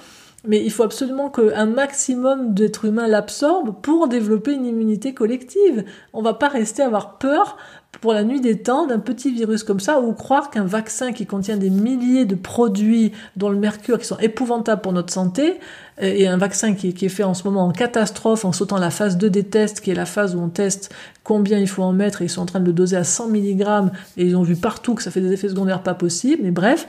[0.46, 5.84] mais il faut absolument qu'un maximum d'êtres humains l'absorbent pour développer une immunité collective.
[6.12, 7.56] On va pas rester à avoir peur
[8.00, 11.26] pour la nuit des temps d'un petit virus comme ça ou croire qu'un vaccin qui
[11.26, 15.58] contient des milliers de produits dont le mercure qui sont épouvantables pour notre santé
[16.00, 19.16] et un vaccin qui, est fait en ce moment en catastrophe en sautant la phase
[19.16, 20.92] 2 des tests qui est la phase où on teste
[21.22, 23.28] combien il faut en mettre et ils sont en train de le doser à 100
[23.28, 26.50] mg et ils ont vu partout que ça fait des effets secondaires pas possibles mais
[26.50, 26.88] bref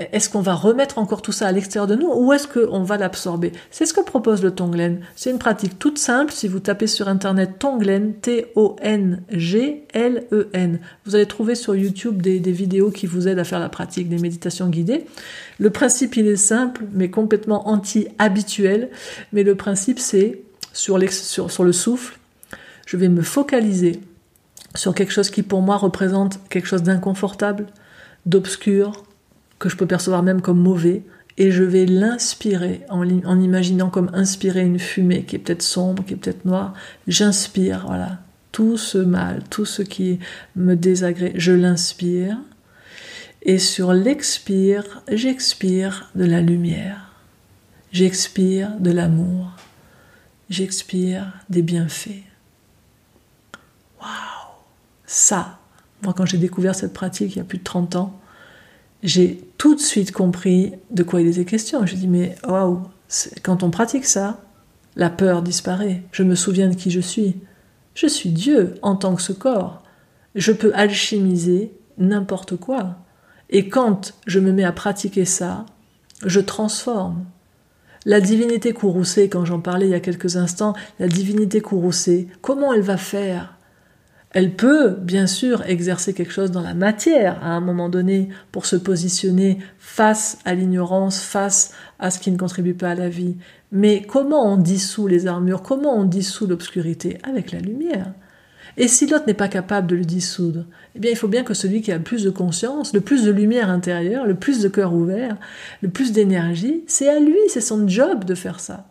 [0.00, 2.96] est-ce qu'on va remettre encore tout ça à l'extérieur de nous ou est-ce qu'on va
[2.98, 3.50] l'absorber?
[3.72, 5.00] C'est ce que propose le Tonglen.
[5.16, 6.32] C'est une pratique toute simple.
[6.32, 9.18] Si vous tapez sur internet Tonglen, T-O-N-G-L-E-N,
[11.04, 14.18] vous allez trouver sur YouTube des, vidéos qui vous aident à faire la pratique des
[14.18, 15.04] méditations guidées.
[15.58, 18.90] Le principe, il est simple, mais complètement anti-habituel.
[19.32, 20.42] Mais le principe, c'est
[20.72, 22.18] sur le souffle,
[22.86, 24.00] je vais me focaliser
[24.76, 27.66] sur quelque chose qui pour moi représente quelque chose d'inconfortable,
[28.26, 29.02] d'obscur,
[29.58, 31.02] que je peux percevoir même comme mauvais,
[31.38, 36.14] et je vais l'inspirer en, imaginant comme inspirer une fumée qui est peut-être sombre, qui
[36.14, 36.74] est peut-être noire.
[37.06, 38.18] J'inspire, voilà,
[38.50, 40.18] tout ce mal, tout ce qui
[40.56, 42.36] me désagrée, je l'inspire.
[43.42, 47.12] Et sur l'expire, j'expire de la lumière.
[47.92, 49.52] J'expire de l'amour.
[50.50, 52.24] J'expire des bienfaits.
[54.00, 54.08] Waouh
[55.06, 55.60] Ça,
[56.02, 58.20] moi quand j'ai découvert cette pratique il y a plus de 30 ans,
[59.02, 61.86] j'ai tout de suite compris de quoi il était question.
[61.86, 62.82] Je dis mais waouh,
[63.42, 64.40] quand on pratique ça,
[64.96, 66.02] la peur disparaît.
[66.12, 67.36] Je me souviens de qui je suis.
[67.94, 69.82] Je suis Dieu en tant que ce corps.
[70.34, 72.96] Je peux alchimiser n'importe quoi.
[73.50, 75.64] Et quand je me mets à pratiquer ça,
[76.24, 77.24] je transforme.
[78.04, 82.72] La divinité courroucée, quand j'en parlais il y a quelques instants, la divinité courroucée, comment
[82.72, 83.57] elle va faire
[84.32, 88.66] elle peut, bien sûr, exercer quelque chose dans la matière à un moment donné pour
[88.66, 93.36] se positionner face à l'ignorance, face à ce qui ne contribue pas à la vie.
[93.72, 95.62] Mais comment on dissout les armures?
[95.62, 97.18] Comment on dissout l'obscurité?
[97.22, 98.12] Avec la lumière.
[98.76, 100.64] Et si l'autre n'est pas capable de le dissoudre,
[100.94, 103.24] eh bien il faut bien que celui qui a le plus de conscience, le plus
[103.24, 105.36] de lumière intérieure, le plus de cœur ouvert,
[105.82, 108.87] le plus d'énergie, c'est à lui, c'est son job de faire ça.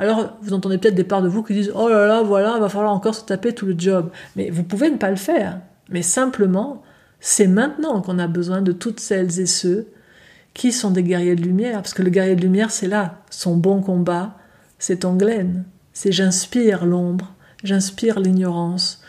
[0.00, 2.60] Alors, vous entendez peut-être des parts de vous qui disent Oh là là, voilà, il
[2.60, 4.10] va falloir encore se taper tout le job.
[4.34, 5.60] Mais vous pouvez ne pas le faire.
[5.90, 6.82] Mais simplement,
[7.20, 9.88] c'est maintenant qu'on a besoin de toutes celles et ceux
[10.54, 11.82] qui sont des guerriers de lumière.
[11.82, 13.18] Parce que le guerrier de lumière, c'est là.
[13.28, 14.38] Son bon combat,
[14.78, 15.64] c'est Tonglen.
[15.92, 19.02] C'est j'inspire l'ombre, j'inspire l'ignorance.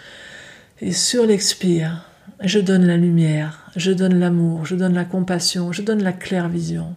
[0.81, 2.05] Et sur l'expire,
[2.43, 6.49] je donne la lumière, je donne l'amour, je donne la compassion, je donne la claire
[6.49, 6.95] vision.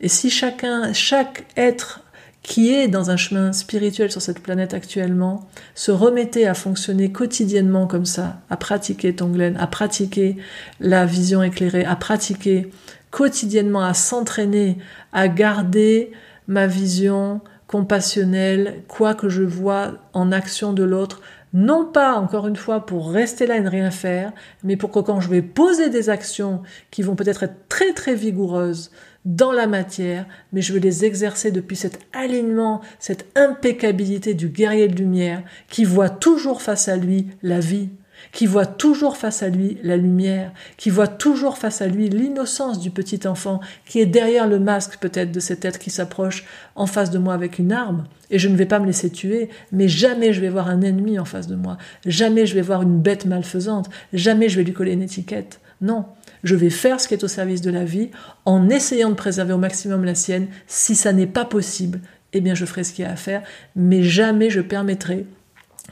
[0.00, 2.02] Et si chacun, chaque être
[2.48, 7.86] qui est dans un chemin spirituel sur cette planète actuellement, se remettait à fonctionner quotidiennement
[7.86, 10.38] comme ça, à pratiquer Tonglen, à pratiquer
[10.80, 12.70] la vision éclairée, à pratiquer
[13.10, 14.78] quotidiennement, à s'entraîner,
[15.12, 16.10] à garder
[16.46, 21.20] ma vision compassionnelle, quoi que je vois en action de l'autre,
[21.52, 24.32] non pas, encore une fois, pour rester là et ne rien faire,
[24.64, 28.14] mais pour que quand je vais poser des actions qui vont peut-être être très très
[28.14, 28.90] vigoureuses,
[29.24, 34.88] dans la matière, mais je veux les exercer depuis cet alignement, cette impeccabilité du guerrier
[34.88, 37.90] de lumière qui voit toujours face à lui la vie,
[38.32, 42.80] qui voit toujours face à lui la lumière, qui voit toujours face à lui l'innocence
[42.80, 46.44] du petit enfant qui est derrière le masque peut-être de cet être qui s'approche
[46.74, 49.48] en face de moi avec une arme, et je ne vais pas me laisser tuer,
[49.72, 52.82] mais jamais je vais voir un ennemi en face de moi, jamais je vais voir
[52.82, 55.60] une bête malfaisante, jamais je vais lui coller une étiquette.
[55.80, 56.06] Non,
[56.44, 58.10] je vais faire ce qui est au service de la vie
[58.44, 60.48] en essayant de préserver au maximum la sienne.
[60.66, 62.00] Si ça n'est pas possible,
[62.32, 63.42] eh bien je ferai ce qu'il y a à faire,
[63.76, 65.26] mais jamais je permettrai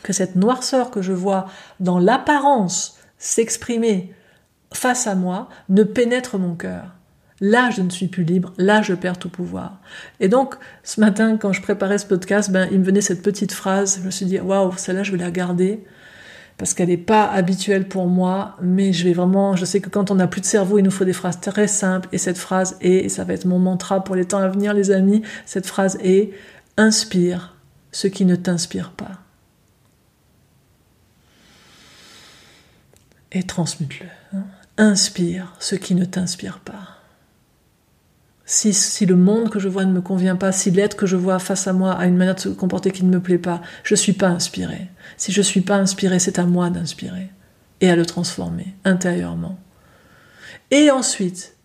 [0.03, 1.47] que cette noirceur que je vois
[1.81, 4.13] dans l'apparence s'exprimer
[4.73, 6.93] face à moi ne pénètre mon cœur.
[7.41, 9.81] Là, je ne suis plus libre, là, je perds tout pouvoir.
[10.21, 13.53] Et donc, ce matin, quand je préparais ce podcast, ben, il me venait cette petite
[13.53, 15.85] phrase, je me suis dit, waouh, celle-là, je vais la garder
[16.59, 20.11] parce qu'elle n'est pas habituelle pour moi, mais je vais vraiment, je sais que quand
[20.11, 22.77] on n'a plus de cerveau, il nous faut des phrases très simples, et cette phrase
[22.81, 25.67] est, et ça va être mon mantra pour les temps à venir, les amis, cette
[25.67, 26.33] phrase est
[26.77, 27.55] inspire
[27.93, 29.21] ce qui ne t'inspire pas.
[33.33, 34.07] Et transmute-le.
[34.35, 34.45] Hein.
[34.79, 36.96] Inspire ce qui ne t'inspire pas.
[38.49, 41.41] Si, le monde que je vois ne me convient pas, si l'être que je vois
[41.41, 43.95] face à moi a une manière de se comporter qui ne me plaît pas, je
[43.95, 44.89] ne suis pas inspiré.
[45.17, 47.29] Si je ne suis pas inspiré, c'est à moi d'inspirer
[47.81, 49.59] et à le transformer intérieurement.
[50.71, 51.57] Et ensuite,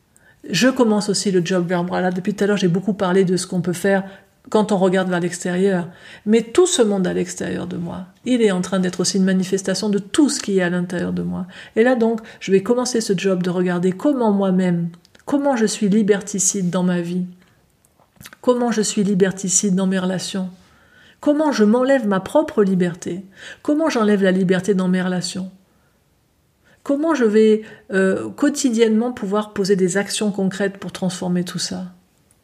[0.50, 2.02] je commence aussi le job vers moi.
[2.02, 4.04] Là, depuis tout à l'heure, j'ai beaucoup parlé de ce qu'on peut faire
[4.50, 5.88] quand on regarde vers l'extérieur.
[6.26, 9.24] Mais tout ce monde à l'extérieur de moi, il est en train d'être aussi une
[9.24, 11.46] manifestation de tout ce qui est à l'intérieur de moi.
[11.76, 14.90] Et là donc, je vais commencer ce job de regarder comment moi-même,
[15.32, 17.26] comment je suis liberticide dans ma vie,
[18.42, 20.50] comment je suis liberticide dans mes relations,
[21.22, 23.24] Comment je m'enlève ma propre liberté?
[23.62, 25.52] Comment j'enlève la liberté dans mes relations?
[26.82, 27.62] Comment je vais
[27.94, 31.94] euh, quotidiennement pouvoir poser des actions concrètes pour transformer tout ça?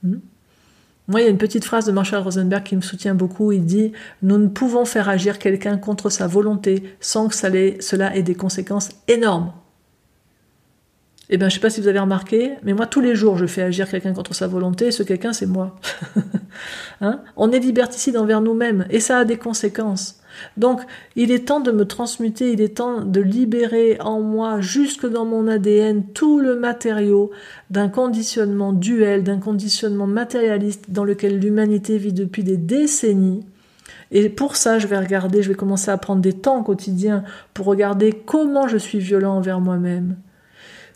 [0.04, 0.20] Hmm?
[1.08, 3.52] Moi, il y a une petite phrase de Marshall Rosenberg qui me soutient beaucoup.
[3.52, 8.24] Il dit Nous ne pouvons faire agir quelqu'un contre sa volonté sans que cela ait
[8.24, 9.52] des conséquences énormes.
[11.30, 13.46] Eh bien, je sais pas si vous avez remarqué, mais moi, tous les jours, je
[13.46, 15.76] fais agir quelqu'un contre sa volonté, et ce quelqu'un, c'est moi.
[17.02, 17.22] hein?
[17.36, 20.22] On est liberticide envers nous-mêmes, et ça a des conséquences.
[20.56, 20.80] Donc,
[21.18, 25.26] il est temps de me transmuter, il est temps de libérer en moi, jusque dans
[25.26, 27.32] mon ADN, tout le matériau
[27.72, 33.46] d'un conditionnement duel, d'un conditionnement matérialiste dans lequel l'humanité vit depuis des décennies.
[34.12, 37.66] Et pour ça, je vais regarder, je vais commencer à prendre des temps quotidiens pour
[37.66, 40.16] regarder comment je suis violent envers moi-même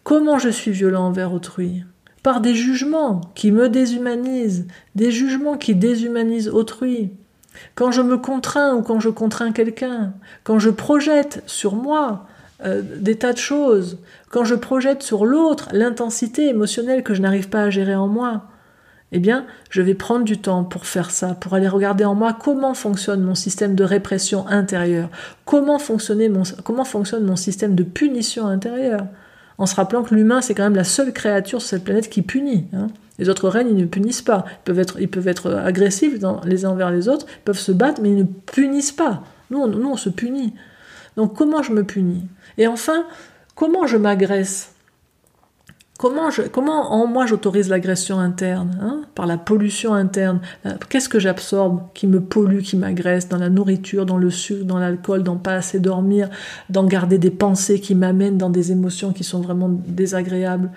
[0.04, 1.84] Comment je suis violent envers autrui?
[2.24, 7.12] Par des jugements qui me déshumanisent, des jugements qui déshumanisent autrui.
[7.76, 12.26] Quand je me contrains ou quand je contrains quelqu'un, quand je projette sur moi
[12.64, 14.00] euh, des tas de choses,
[14.30, 18.46] quand je projette sur l'autre l'intensité émotionnelle que je n'arrive pas à gérer en moi,
[19.12, 22.34] eh bien, je vais prendre du temps pour faire ça, pour aller regarder en moi
[22.34, 25.10] comment fonctionne mon système de répression intérieure,
[25.46, 29.06] comment, fonctionne mon système de punition intérieure
[29.62, 32.24] en se rappelant que l'humain, c'est quand même la seule créature sur cette planète qui
[32.24, 32.66] punit.
[32.74, 32.88] Hein.
[33.20, 34.44] Les autres règnes, ils ne punissent pas.
[34.48, 36.14] Ils peuvent être, ils peuvent être agressifs
[36.46, 39.22] les uns envers les autres, ils peuvent se battre, mais ils ne punissent pas.
[39.52, 40.56] Nous, nous, on se punit.
[41.16, 42.24] Donc comment je me punis?
[42.58, 43.06] Et enfin,
[43.54, 44.74] comment je m'agresse?
[46.02, 50.42] Comment, en moi j'autorise l'agression interne hein, Par la pollution interne.
[50.66, 54.66] Euh, qu'est-ce que j'absorbe qui me pollue, qui m'agresse dans la nourriture, dans le sucre,
[54.66, 56.28] dans l'alcool, dans pas assez dormir,
[56.72, 60.72] dans garder des pensées qui m'amènent dans des émotions qui sont vraiment désagréables?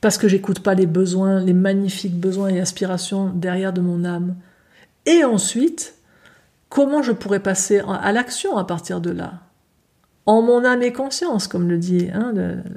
[0.00, 4.34] Parce que j'écoute pas les besoins, les magnifiques besoins et aspirations derrière de mon âme.
[5.06, 5.94] Et ensuite,
[6.68, 9.45] comment je pourrais passer à l'action à partir de là?
[10.26, 12.32] En mon âme et conscience, comme le dit hein,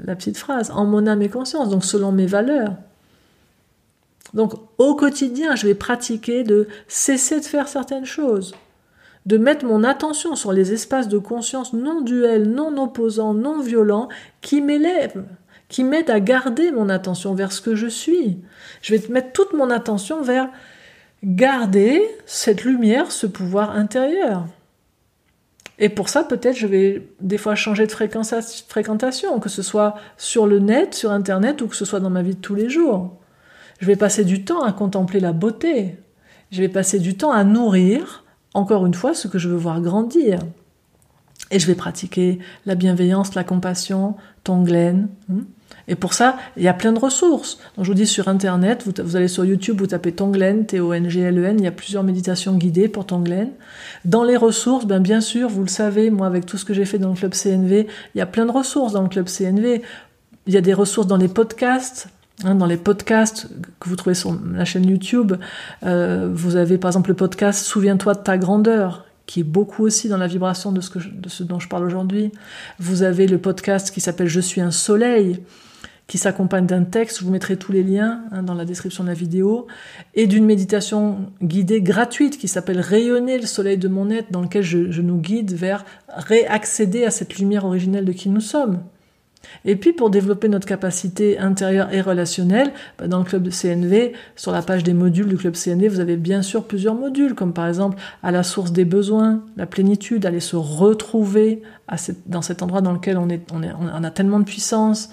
[0.05, 2.75] la petite phrase, en mon âme et conscience, donc selon mes valeurs.
[4.33, 8.53] Donc au quotidien, je vais pratiquer de cesser de faire certaines choses,
[9.25, 14.09] de mettre mon attention sur les espaces de conscience non duels, non opposants, non violents,
[14.41, 15.23] qui m'élèvent,
[15.67, 18.37] qui m'aident à garder mon attention vers ce que je suis.
[18.83, 20.49] Je vais mettre toute mon attention vers
[21.23, 24.45] garder cette lumière, ce pouvoir intérieur.
[25.79, 30.45] Et pour ça, peut-être, je vais des fois changer de fréquentation, que ce soit sur
[30.45, 33.17] le net, sur Internet, ou que ce soit dans ma vie de tous les jours.
[33.79, 35.95] Je vais passer du temps à contempler la beauté.
[36.51, 39.79] Je vais passer du temps à nourrir, encore une fois, ce que je veux voir
[39.79, 40.39] grandir.
[41.49, 45.07] Et je vais pratiquer la bienveillance, la compassion, Tonglen.
[45.89, 47.57] Et pour ça, il y a plein de ressources.
[47.75, 51.63] Donc, je vous dis sur Internet, vous, allez sur YouTube, vous tapez Tonglen, T-O-N-G-L-E-N, il
[51.63, 53.49] y a plusieurs méditations guidées pour Tonglen.
[54.05, 56.85] Dans les ressources, ben bien sûr, vous le savez, moi avec tout ce que j'ai
[56.85, 59.81] fait dans le club CNV, il y a plein de ressources dans le club CNV.
[60.45, 62.09] Il y a des ressources dans les podcasts,
[62.43, 63.47] hein, dans les podcasts
[63.79, 65.33] que vous trouvez sur la chaîne YouTube,
[65.83, 70.07] euh, vous avez par exemple le podcast Souviens-toi de ta grandeur, qui est beaucoup aussi
[70.07, 72.31] dans la vibration de ce dont je parle aujourd'hui.
[72.77, 75.39] Vous avez le podcast qui s'appelle Je suis un soleil,
[76.09, 79.09] qui s'accompagne d'un texte, je vous mettrai tous les liens hein, dans la description de
[79.09, 79.67] la vidéo,
[80.15, 84.63] et d'une méditation guidée gratuite qui s'appelle Rayonner le soleil de mon être, dans lequel
[84.63, 88.79] je, nous guide vers réaccéder à cette lumière originelle de qui nous sommes.
[89.65, 94.13] Et puis pour développer notre capacité intérieure et relationnelle, bah, dans le club de CNV,
[94.35, 97.53] sur la page des modules du club CNV, vous avez bien sûr plusieurs modules, comme
[97.53, 101.61] par exemple à la source des besoins, la plénitude, aller se retrouver
[102.25, 103.29] dans cet endroit dans lequel on,
[104.03, 105.11] a tellement de puissance,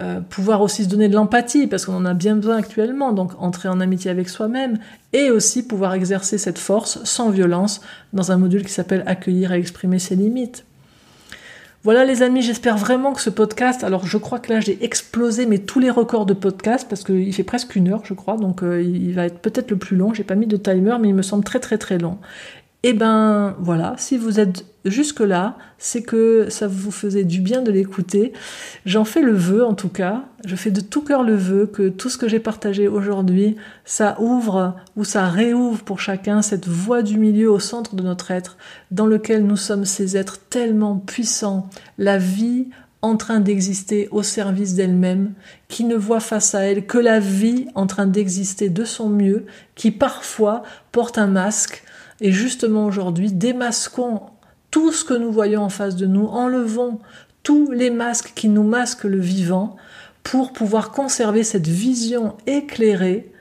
[0.00, 3.32] euh, pouvoir aussi se donner de l'empathie, parce qu'on en a bien besoin actuellement, donc
[3.38, 4.78] entrer en amitié avec soi-même,
[5.12, 7.80] et aussi pouvoir exercer cette force sans violence
[8.12, 10.64] dans un module qui s'appelle Accueillir et exprimer ses limites.
[11.82, 15.46] Voilà les amis, j'espère vraiment que ce podcast, alors je crois que là j'ai explosé
[15.46, 18.62] mais tous les records de podcast parce qu'il fait presque une heure je crois, donc
[18.62, 21.14] euh, il va être peut-être le plus long, j'ai pas mis de timer mais il
[21.14, 22.18] me semble très très très long.
[22.82, 27.70] Eh ben voilà, si vous êtes jusque-là, c'est que ça vous faisait du bien de
[27.70, 28.32] l'écouter.
[28.86, 31.90] J'en fais le vœu en tout cas, je fais de tout cœur le vœu que
[31.90, 37.02] tout ce que j'ai partagé aujourd'hui, ça ouvre ou ça réouvre pour chacun cette voie
[37.02, 38.56] du milieu au centre de notre être,
[38.90, 41.68] dans lequel nous sommes ces êtres tellement puissants,
[41.98, 42.68] la vie
[43.02, 45.32] en train d'exister au service d'elle-même,
[45.68, 49.44] qui ne voit face à elle que la vie en train d'exister de son mieux,
[49.74, 50.62] qui parfois
[50.92, 51.82] porte un masque,
[52.20, 54.20] et justement aujourd'hui, démasquons
[54.70, 57.00] tout ce que nous voyons en face de nous, enlevons
[57.42, 59.76] tous les masques qui nous masquent le vivant
[60.22, 63.32] pour pouvoir conserver cette vision éclairée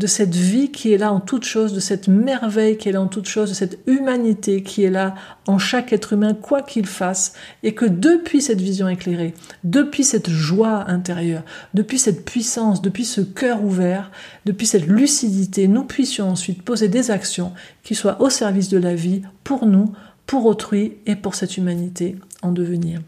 [0.00, 3.02] de cette vie qui est là en toute chose, de cette merveille qui est là
[3.02, 5.14] en toute chose, de cette humanité qui est là
[5.46, 10.30] en chaque être humain, quoi qu'il fasse, et que depuis cette vision éclairée, depuis cette
[10.30, 11.42] joie intérieure,
[11.74, 14.10] depuis cette puissance, depuis ce cœur ouvert,
[14.46, 18.94] depuis cette lucidité, nous puissions ensuite poser des actions qui soient au service de la
[18.94, 19.92] vie, pour nous,
[20.24, 23.02] pour autrui et pour cette humanité en devenir.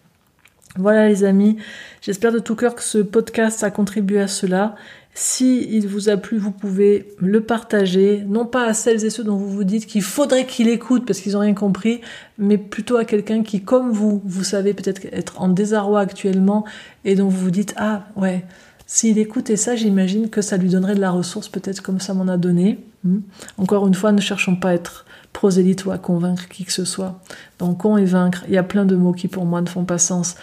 [0.76, 1.58] Voilà les amis,
[2.00, 4.74] j'espère de tout cœur que ce podcast a contribué à cela.
[5.14, 9.24] Si il vous a plu, vous pouvez le partager, non pas à celles et ceux
[9.24, 12.00] dont vous vous dites qu'il faudrait qu'il écoute parce qu'ils n'ont rien compris,
[12.38, 16.64] mais plutôt à quelqu'un qui, comme vous, vous savez peut-être être en désarroi actuellement
[17.04, 18.46] et dont vous vous dites ah ouais,
[18.86, 22.28] s'il écoutait ça, j'imagine que ça lui donnerait de la ressource, peut-être comme ça m'en
[22.28, 22.78] a donné.
[23.04, 23.20] Hmm.
[23.58, 26.84] Encore une fois, ne cherchons pas à être prosélyte ou à convaincre qui que ce
[26.84, 27.20] soit.
[27.58, 29.84] Donc, con et vaincre, il y a plein de mots qui pour moi ne font
[29.84, 30.36] pas sens.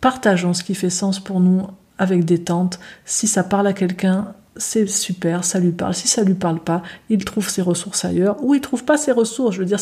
[0.00, 1.62] Partageons ce qui fait sens pour nous
[1.98, 2.78] avec détente.
[3.04, 5.94] Si ça parle à quelqu'un, c'est super, ça lui parle.
[5.94, 9.12] Si ça lui parle pas, il trouve ses ressources ailleurs ou il trouve pas ses
[9.12, 9.54] ressources.
[9.54, 9.78] Je veux dire,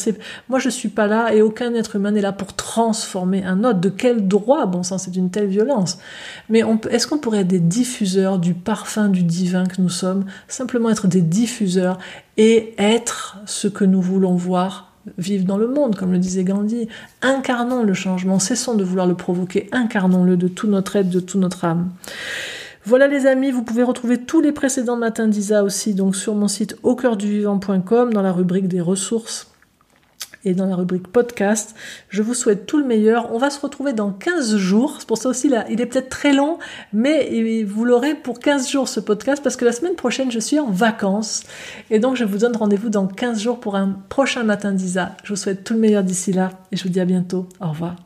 [0.48, 3.80] moi je suis pas là et aucun être humain n'est là pour transformer un autre.
[3.80, 5.98] De quel droit, bon sang, c'est une telle violence.
[6.48, 10.90] Mais est-ce qu'on pourrait être des diffuseurs du parfum du divin que nous sommes, simplement
[10.90, 11.98] être des diffuseurs
[12.36, 16.88] et être ce que nous voulons voir vivre dans le monde, comme le disait Gandhi.
[17.22, 21.40] Incarnons le changement, cessons de vouloir le provoquer, incarnons-le de tout notre être, de toute
[21.40, 21.90] notre âme.
[22.86, 26.48] Voilà les amis, vous pouvez retrouver tous les précédents matins d'Isa aussi donc sur mon
[26.48, 29.53] site au cœur du vivant.com dans la rubrique des ressources
[30.44, 31.74] et dans la rubrique podcast.
[32.08, 33.32] Je vous souhaite tout le meilleur.
[33.32, 34.96] On va se retrouver dans 15 jours.
[34.98, 36.58] C'est pour ça aussi là, il est peut-être très long,
[36.92, 40.58] mais vous l'aurez pour 15 jours ce podcast parce que la semaine prochaine, je suis
[40.58, 41.44] en vacances.
[41.90, 45.16] Et donc, je vous donne rendez-vous dans 15 jours pour un prochain matin d'Isa.
[45.24, 47.48] Je vous souhaite tout le meilleur d'ici là et je vous dis à bientôt.
[47.60, 47.96] Au revoir.